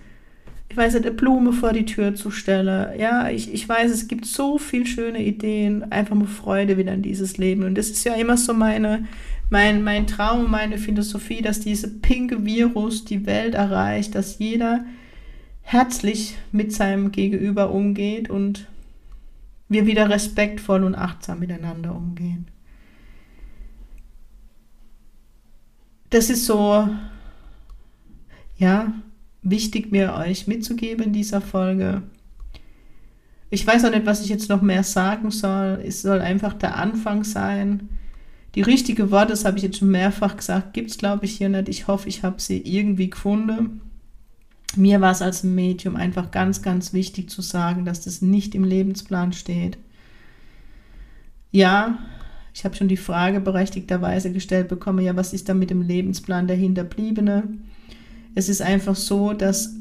ich 0.69 0.77
weiß 0.77 0.95
nicht, 0.95 1.07
eine 1.07 1.15
Blume 1.15 1.53
vor 1.53 1.73
die 1.73 1.85
Tür 1.85 2.17
zu 2.17 2.33
stellen. 2.33 2.99
Ja, 2.99 3.31
ich, 3.31 3.55
ich 3.55 3.69
weiß, 3.69 3.89
es 3.93 4.09
gibt 4.09 4.27
so 4.27 4.59
viele 4.59 4.85
schöne 4.85 5.25
Ideen, 5.25 5.93
einfach 5.93 6.17
mal 6.17 6.27
Freude 6.27 6.77
wieder 6.77 6.93
in 6.93 7.03
dieses 7.03 7.39
Leben. 7.39 7.63
Und 7.63 7.79
das 7.79 7.91
ist 7.91 8.03
ja 8.03 8.15
immer 8.15 8.37
so 8.37 8.53
meine, 8.53 9.07
mein, 9.49 9.85
mein 9.85 10.09
Traum, 10.09 10.51
meine 10.51 10.77
Philosophie, 10.77 11.41
dass 11.41 11.61
diese 11.61 11.87
pinke 11.87 12.45
Virus 12.45 13.05
die 13.05 13.27
Welt 13.27 13.55
erreicht, 13.55 14.17
dass 14.17 14.41
jeder 14.41 14.85
herzlich 15.63 16.37
mit 16.51 16.73
seinem 16.73 17.13
Gegenüber 17.13 17.71
umgeht 17.71 18.29
und 18.29 18.67
wir 19.71 19.87
wieder 19.87 20.11
respektvoll 20.11 20.85
und 20.85 20.95
achtsam 20.95 21.39
miteinander 21.39 21.95
umgehen. 21.95 22.49
Das 26.11 26.29
ist 26.29 26.45
so, 26.45 26.89
ja, 28.59 28.93
wichtig, 29.43 29.93
mir 29.93 30.15
euch 30.15 30.49
mitzugeben 30.49 31.05
in 31.07 31.13
dieser 31.13 31.41
Folge. 31.41 32.03
Ich 33.49 33.65
weiß 33.65 33.85
auch 33.85 33.91
nicht, 33.91 34.07
was 34.07 34.23
ich 34.23 34.29
jetzt 34.29 34.49
noch 34.49 34.61
mehr 34.61 34.83
sagen 34.83 35.31
soll. 35.31 35.81
Es 35.87 36.03
soll 36.03 36.21
einfach 36.21 36.55
der 36.55 36.77
Anfang 36.77 37.23
sein. 37.23 37.89
Die 38.57 38.63
richtige 38.63 39.13
Worte, 39.13 39.29
das 39.29 39.45
habe 39.45 39.57
ich 39.57 39.63
jetzt 39.63 39.79
schon 39.79 39.91
mehrfach 39.91 40.37
gesagt, 40.37 40.73
gibt 40.73 40.91
es, 40.91 40.99
glaube 40.99 41.27
ich, 41.27 41.37
hier 41.37 41.49
nicht. 41.49 41.69
Ich 41.69 41.87
hoffe, 41.87 42.09
ich 42.09 42.25
habe 42.25 42.41
sie 42.41 42.59
irgendwie 42.59 43.11
gefunden. 43.11 43.81
Mir 44.77 45.01
war 45.01 45.11
es 45.11 45.23
als 45.23 45.43
Medium 45.43 45.97
einfach 45.97 46.31
ganz, 46.31 46.63
ganz 46.63 46.93
wichtig 46.93 47.29
zu 47.29 47.43
sagen, 47.43 47.85
dass 47.85 48.03
das 48.03 48.23
nicht 48.23 48.55
im 48.55 48.65
Lebensplan 48.65 49.33
steht. 49.33 49.79
Ja, 51.51 51.99
ich 52.55 52.65
habe 52.65 52.77
schon 52.77 52.89
die 52.89 52.97
Frage 52.97 53.41
berechtigterweise 53.41 54.33
gestellt 54.33 54.69
bekommen, 54.69 55.05
ja, 55.05 55.17
was 55.17 55.33
ist 55.33 55.49
da 55.49 55.55
mit 55.55 55.71
dem 55.71 55.83
Lebensplan 55.83 56.47
der 56.47 56.57
Hinterbliebene? 56.57 57.45
Es 58.35 58.49
ist 58.49 58.63
einfach 58.63 58.95
so, 58.95 59.33
dass, 59.33 59.75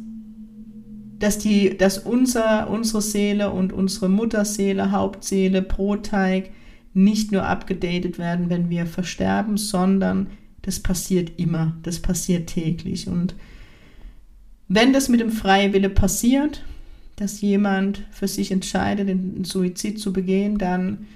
dass, 1.19 1.37
die, 1.37 1.77
dass 1.77 1.99
unser, 1.99 2.69
unsere 2.69 3.01
Seele 3.01 3.51
und 3.51 3.73
unsere 3.73 4.09
Mutterseele, 4.09 4.91
Hauptseele, 4.91 5.61
Brotteig 5.61 6.49
nicht 6.93 7.31
nur 7.31 7.45
abgedatet 7.45 8.17
werden, 8.17 8.49
wenn 8.49 8.69
wir 8.69 8.87
versterben, 8.87 9.57
sondern 9.57 10.27
das 10.63 10.79
passiert 10.79 11.39
immer, 11.39 11.77
das 11.83 11.99
passiert 11.99 12.47
täglich. 12.47 13.07
Und 13.07 13.35
wenn 14.69 14.93
das 14.93 15.09
mit 15.09 15.19
dem 15.19 15.31
Freiwille 15.31 15.89
passiert, 15.89 16.63
dass 17.15 17.41
jemand 17.41 18.05
für 18.11 18.27
sich 18.27 18.51
entscheidet, 18.51 19.09
den 19.09 19.43
Suizid 19.43 19.99
zu 19.99 20.13
begehen, 20.13 20.57
dann 20.57 21.07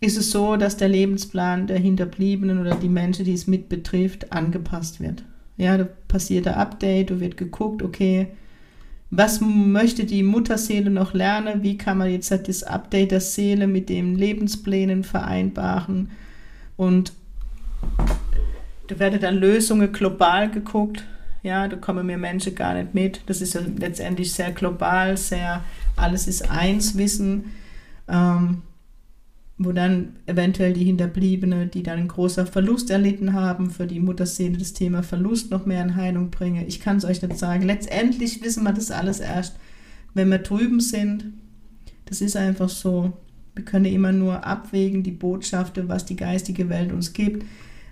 ist 0.00 0.18
es 0.18 0.30
so, 0.30 0.56
dass 0.56 0.76
der 0.76 0.88
Lebensplan 0.88 1.66
der 1.66 1.78
Hinterbliebenen 1.78 2.60
oder 2.60 2.74
die 2.74 2.90
Menschen, 2.90 3.24
die 3.24 3.32
es 3.32 3.46
mit 3.46 3.70
betrifft, 3.70 4.32
angepasst 4.32 5.00
wird. 5.00 5.22
Ja, 5.56 5.78
da 5.78 5.88
passiert 6.08 6.46
ein 6.46 6.54
Update, 6.54 7.10
da 7.10 7.20
wird 7.20 7.36
geguckt, 7.36 7.82
okay, 7.82 8.26
was 9.10 9.40
möchte 9.40 10.04
die 10.04 10.24
Mutterseele 10.24 10.90
noch 10.90 11.14
lernen? 11.14 11.62
Wie 11.62 11.78
kann 11.78 11.98
man 11.98 12.10
jetzt 12.10 12.32
das 12.32 12.64
Update 12.64 13.12
der 13.12 13.20
Seele 13.20 13.68
mit 13.68 13.88
den 13.88 14.16
Lebensplänen 14.16 15.04
vereinbaren? 15.04 16.10
Und 16.76 17.12
da 18.88 18.98
werden 18.98 19.20
dann 19.20 19.36
Lösungen 19.36 19.92
global 19.92 20.50
geguckt. 20.50 21.04
Ja, 21.44 21.68
da 21.68 21.76
kommen 21.76 22.06
mir 22.06 22.16
Menschen 22.16 22.54
gar 22.54 22.74
nicht 22.74 22.94
mit. 22.94 23.20
Das 23.26 23.40
ist 23.40 23.54
ja 23.54 23.60
letztendlich 23.78 24.32
sehr 24.32 24.50
global, 24.50 25.16
sehr 25.16 25.62
alles 25.94 26.26
ist 26.26 26.50
eins 26.50 26.96
Wissen. 26.96 27.52
Ähm, 28.08 28.62
wo 29.56 29.70
dann 29.70 30.16
eventuell 30.26 30.72
die 30.72 30.84
Hinterbliebene, 30.84 31.68
die 31.68 31.84
dann 31.84 31.98
einen 31.98 32.08
großen 32.08 32.46
Verlust 32.46 32.90
erlitten 32.90 33.34
haben, 33.34 33.70
für 33.70 33.86
die 33.86 34.00
Mutterseele 34.00 34.58
das 34.58 34.72
Thema 34.72 35.02
Verlust 35.02 35.50
noch 35.50 35.64
mehr 35.64 35.82
in 35.82 35.94
Heilung 35.94 36.30
bringe. 36.30 36.66
Ich 36.66 36.80
kann 36.80 36.96
es 36.96 37.04
euch 37.04 37.22
nicht 37.22 37.38
sagen. 37.38 37.62
Letztendlich 37.62 38.42
wissen 38.42 38.64
wir 38.64 38.72
das 38.72 38.90
alles 38.90 39.20
erst, 39.20 39.56
wenn 40.12 40.30
wir 40.30 40.38
drüben 40.38 40.80
sind. 40.80 41.26
Das 42.06 42.20
ist 42.20 42.36
einfach 42.36 42.68
so. 42.68 43.12
Wir 43.54 43.64
können 43.64 43.84
immer 43.84 44.10
nur 44.10 44.44
abwägen 44.44 45.04
die 45.04 45.12
Botschaften, 45.12 45.88
was 45.88 46.04
die 46.04 46.16
geistige 46.16 46.68
Welt 46.68 46.92
uns 46.92 47.12
gibt. 47.12 47.44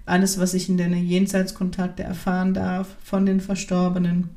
Alles, 0.05 0.39
was 0.39 0.55
ich 0.55 0.69
in 0.69 0.77
den 0.77 0.95
Jenseitskontakte 0.95 2.03
erfahren 2.03 2.55
darf 2.55 2.97
von 3.03 3.25
den 3.27 3.41
Verstorbenen. 3.41 4.31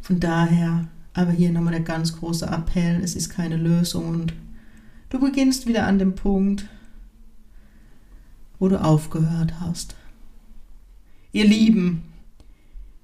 Von 0.00 0.20
daher, 0.20 0.88
aber 1.14 1.32
hier 1.32 1.50
nochmal 1.50 1.72
der 1.72 1.82
ganz 1.82 2.16
große 2.18 2.46
Appell, 2.46 3.00
es 3.02 3.14
ist 3.14 3.30
keine 3.30 3.56
Lösung 3.56 4.08
und 4.08 4.34
Du 5.10 5.18
beginnst 5.18 5.66
wieder 5.66 5.88
an 5.88 5.98
dem 5.98 6.14
Punkt, 6.14 6.66
wo 8.60 8.68
du 8.68 8.80
aufgehört 8.80 9.58
hast. 9.58 9.96
Ihr 11.32 11.44
Lieben, 11.44 12.04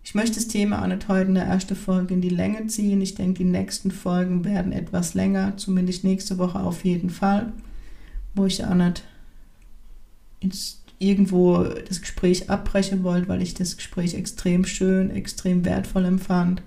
ich 0.05 0.15
möchte 0.15 0.37
das 0.37 0.47
Thema 0.47 0.83
auch 0.83 0.87
nicht 0.87 1.09
heute 1.09 1.29
in 1.29 1.35
der 1.35 1.47
ersten 1.47 1.75
Folge 1.75 2.15
in 2.15 2.21
die 2.21 2.29
Länge 2.29 2.69
ziehen. 2.69 3.01
Ich 3.01 3.17
denke, 3.17 3.39
die 3.39 3.51
nächsten 3.51 3.91
Folgen 3.91 4.45
werden 4.45 4.71
etwas 4.71 5.15
länger, 5.15 5.57
zumindest 5.57 6.05
nächste 6.05 6.39
Woche 6.39 6.61
auf 6.61 6.85
jeden 6.85 7.11
Fall, 7.11 7.53
wo 8.37 8.47
ich 8.47 8.65
auch 8.65 8.75
nicht 8.75 9.03
ins, 10.39 10.85
irgendwo 10.99 11.63
das 11.65 12.01
Gespräch 12.01 12.49
abbrechen 12.51 13.03
wollte, 13.05 13.29
weil 13.29 13.43
ich 13.43 13.55
das 13.55 13.77
Gespräch 13.77 14.15
extrem 14.15 14.65
schön, 14.65 15.11
extrem 15.11 15.65
wertvoll 15.65 16.05
empfand. 16.05 16.63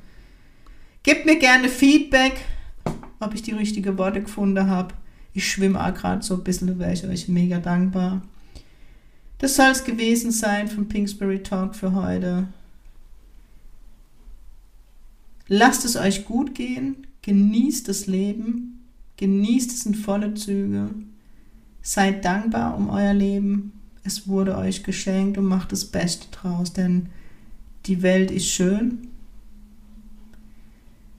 Gebt 1.04 1.26
mir 1.26 1.40
gerne 1.40 1.70
Feedback, 1.70 2.46
ob 3.20 3.34
ich 3.34 3.42
die 3.42 3.54
richtigen 3.54 3.98
Worte 3.98 4.22
gefunden 4.22 4.70
habe. 4.70 4.94
Ich 5.34 5.50
schwimme 5.50 5.84
auch 5.84 5.94
gerade 5.94 6.22
so 6.22 6.36
ein 6.36 6.44
bisschen, 6.44 6.80
wäre 6.80 6.94
ich 6.94 7.06
euch 7.06 7.28
mega 7.28 7.60
dankbar. 7.60 8.22
Das 9.40 9.56
soll 9.56 9.70
es 9.70 9.86
gewesen 9.86 10.32
sein 10.32 10.68
vom 10.68 10.88
Pinksbury 10.88 11.42
Talk 11.42 11.76
für 11.76 11.94
heute. 11.94 12.48
Lasst 15.48 15.86
es 15.86 15.96
euch 15.96 16.26
gut 16.26 16.54
gehen, 16.54 17.08
genießt 17.24 17.88
das 17.88 18.06
Leben, 18.06 18.86
genießt 19.18 19.72
es 19.72 19.86
in 19.86 19.96
volle 19.96 20.34
Züge, 20.36 20.90
seid 21.82 22.24
dankbar 22.24 22.78
um 22.78 22.90
euer 22.90 23.14
Leben, 23.14 23.79
es 24.10 24.28
wurde 24.28 24.58
euch 24.58 24.84
geschenkt 24.84 25.38
und 25.38 25.46
macht 25.46 25.72
das 25.72 25.86
Beste 25.86 26.26
draus, 26.32 26.74
denn 26.74 27.10
die 27.86 28.02
Welt 28.02 28.32
ist 28.32 28.48
schön. 28.48 29.08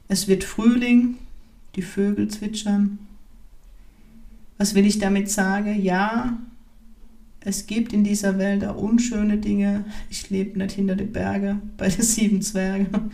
Es 0.08 0.26
wird 0.26 0.42
Frühling, 0.42 1.18
die 1.76 1.82
Vögel 1.82 2.26
zwitschern. 2.26 2.98
Was 4.58 4.74
will 4.74 4.84
ich 4.84 4.98
damit 4.98 5.30
sagen? 5.30 5.80
Ja, 5.80 6.36
es 7.38 7.68
gibt 7.68 7.92
in 7.92 8.02
dieser 8.02 8.38
Welt 8.38 8.64
auch 8.64 8.76
unschöne 8.76 9.38
Dinge. 9.38 9.84
Ich 10.10 10.28
lebe 10.28 10.58
nicht 10.58 10.72
hinter 10.72 10.96
den 10.96 11.12
Bergen 11.12 11.70
bei 11.76 11.88
den 11.88 12.02
sieben 12.02 12.42
Zwergen. 12.42 13.12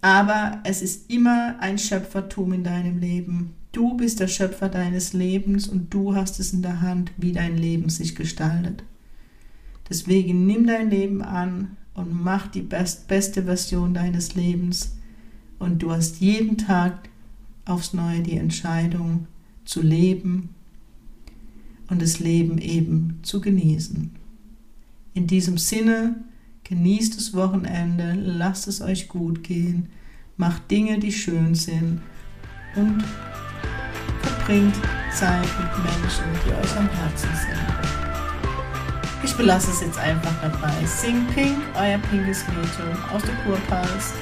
Aber 0.00 0.60
es 0.64 0.82
ist 0.82 1.08
immer 1.12 1.60
ein 1.60 1.78
Schöpfertum 1.78 2.54
in 2.54 2.64
deinem 2.64 2.98
Leben. 2.98 3.54
Du 3.72 3.96
bist 3.96 4.18
der 4.18 4.28
Schöpfer 4.28 4.68
deines 4.68 5.12
Lebens 5.12 5.68
und 5.68 5.94
du 5.94 6.14
hast 6.14 6.40
es 6.40 6.52
in 6.52 6.62
der 6.62 6.80
Hand, 6.80 7.12
wie 7.16 7.32
dein 7.32 7.56
Leben 7.56 7.88
sich 7.88 8.16
gestaltet. 8.16 8.82
Deswegen 9.88 10.46
nimm 10.46 10.66
dein 10.66 10.90
Leben 10.90 11.22
an 11.22 11.76
und 11.94 12.12
mach 12.12 12.48
die 12.48 12.62
best, 12.62 13.06
beste 13.06 13.44
Version 13.44 13.94
deines 13.94 14.34
Lebens. 14.34 14.96
Und 15.58 15.82
du 15.82 15.92
hast 15.92 16.20
jeden 16.20 16.58
Tag 16.58 17.08
aufs 17.64 17.92
Neue 17.92 18.20
die 18.20 18.36
Entscheidung 18.36 19.26
zu 19.64 19.82
leben 19.82 20.48
und 21.88 22.02
das 22.02 22.18
Leben 22.18 22.58
eben 22.58 23.20
zu 23.22 23.40
genießen. 23.40 24.10
In 25.14 25.26
diesem 25.26 25.58
Sinne, 25.58 26.16
genießt 26.64 27.16
das 27.16 27.34
Wochenende, 27.34 28.14
lasst 28.14 28.68
es 28.68 28.80
euch 28.80 29.08
gut 29.08 29.42
gehen, 29.42 29.88
macht 30.36 30.70
Dinge, 30.70 30.98
die 30.98 31.12
schön 31.12 31.54
sind 31.54 32.00
und 32.76 33.04
verbringt 34.50 34.74
Zeit 35.12 35.46
mit 35.58 35.84
Menschen, 35.84 36.24
die 36.44 36.50
euch 36.50 36.76
am 36.76 36.88
Herzen 36.88 37.28
sind. 37.36 37.56
Ich 39.22 39.36
belasse 39.36 39.70
es 39.70 39.80
jetzt 39.80 39.98
einfach 39.98 40.32
dabei. 40.42 40.72
Sing 40.86 41.24
Pink, 41.34 41.58
euer 41.74 41.98
pinkes 42.10 42.44
Mädchen 42.48 42.96
aus 43.14 43.22
der 43.22 43.34
Kurpalst. 43.44 44.14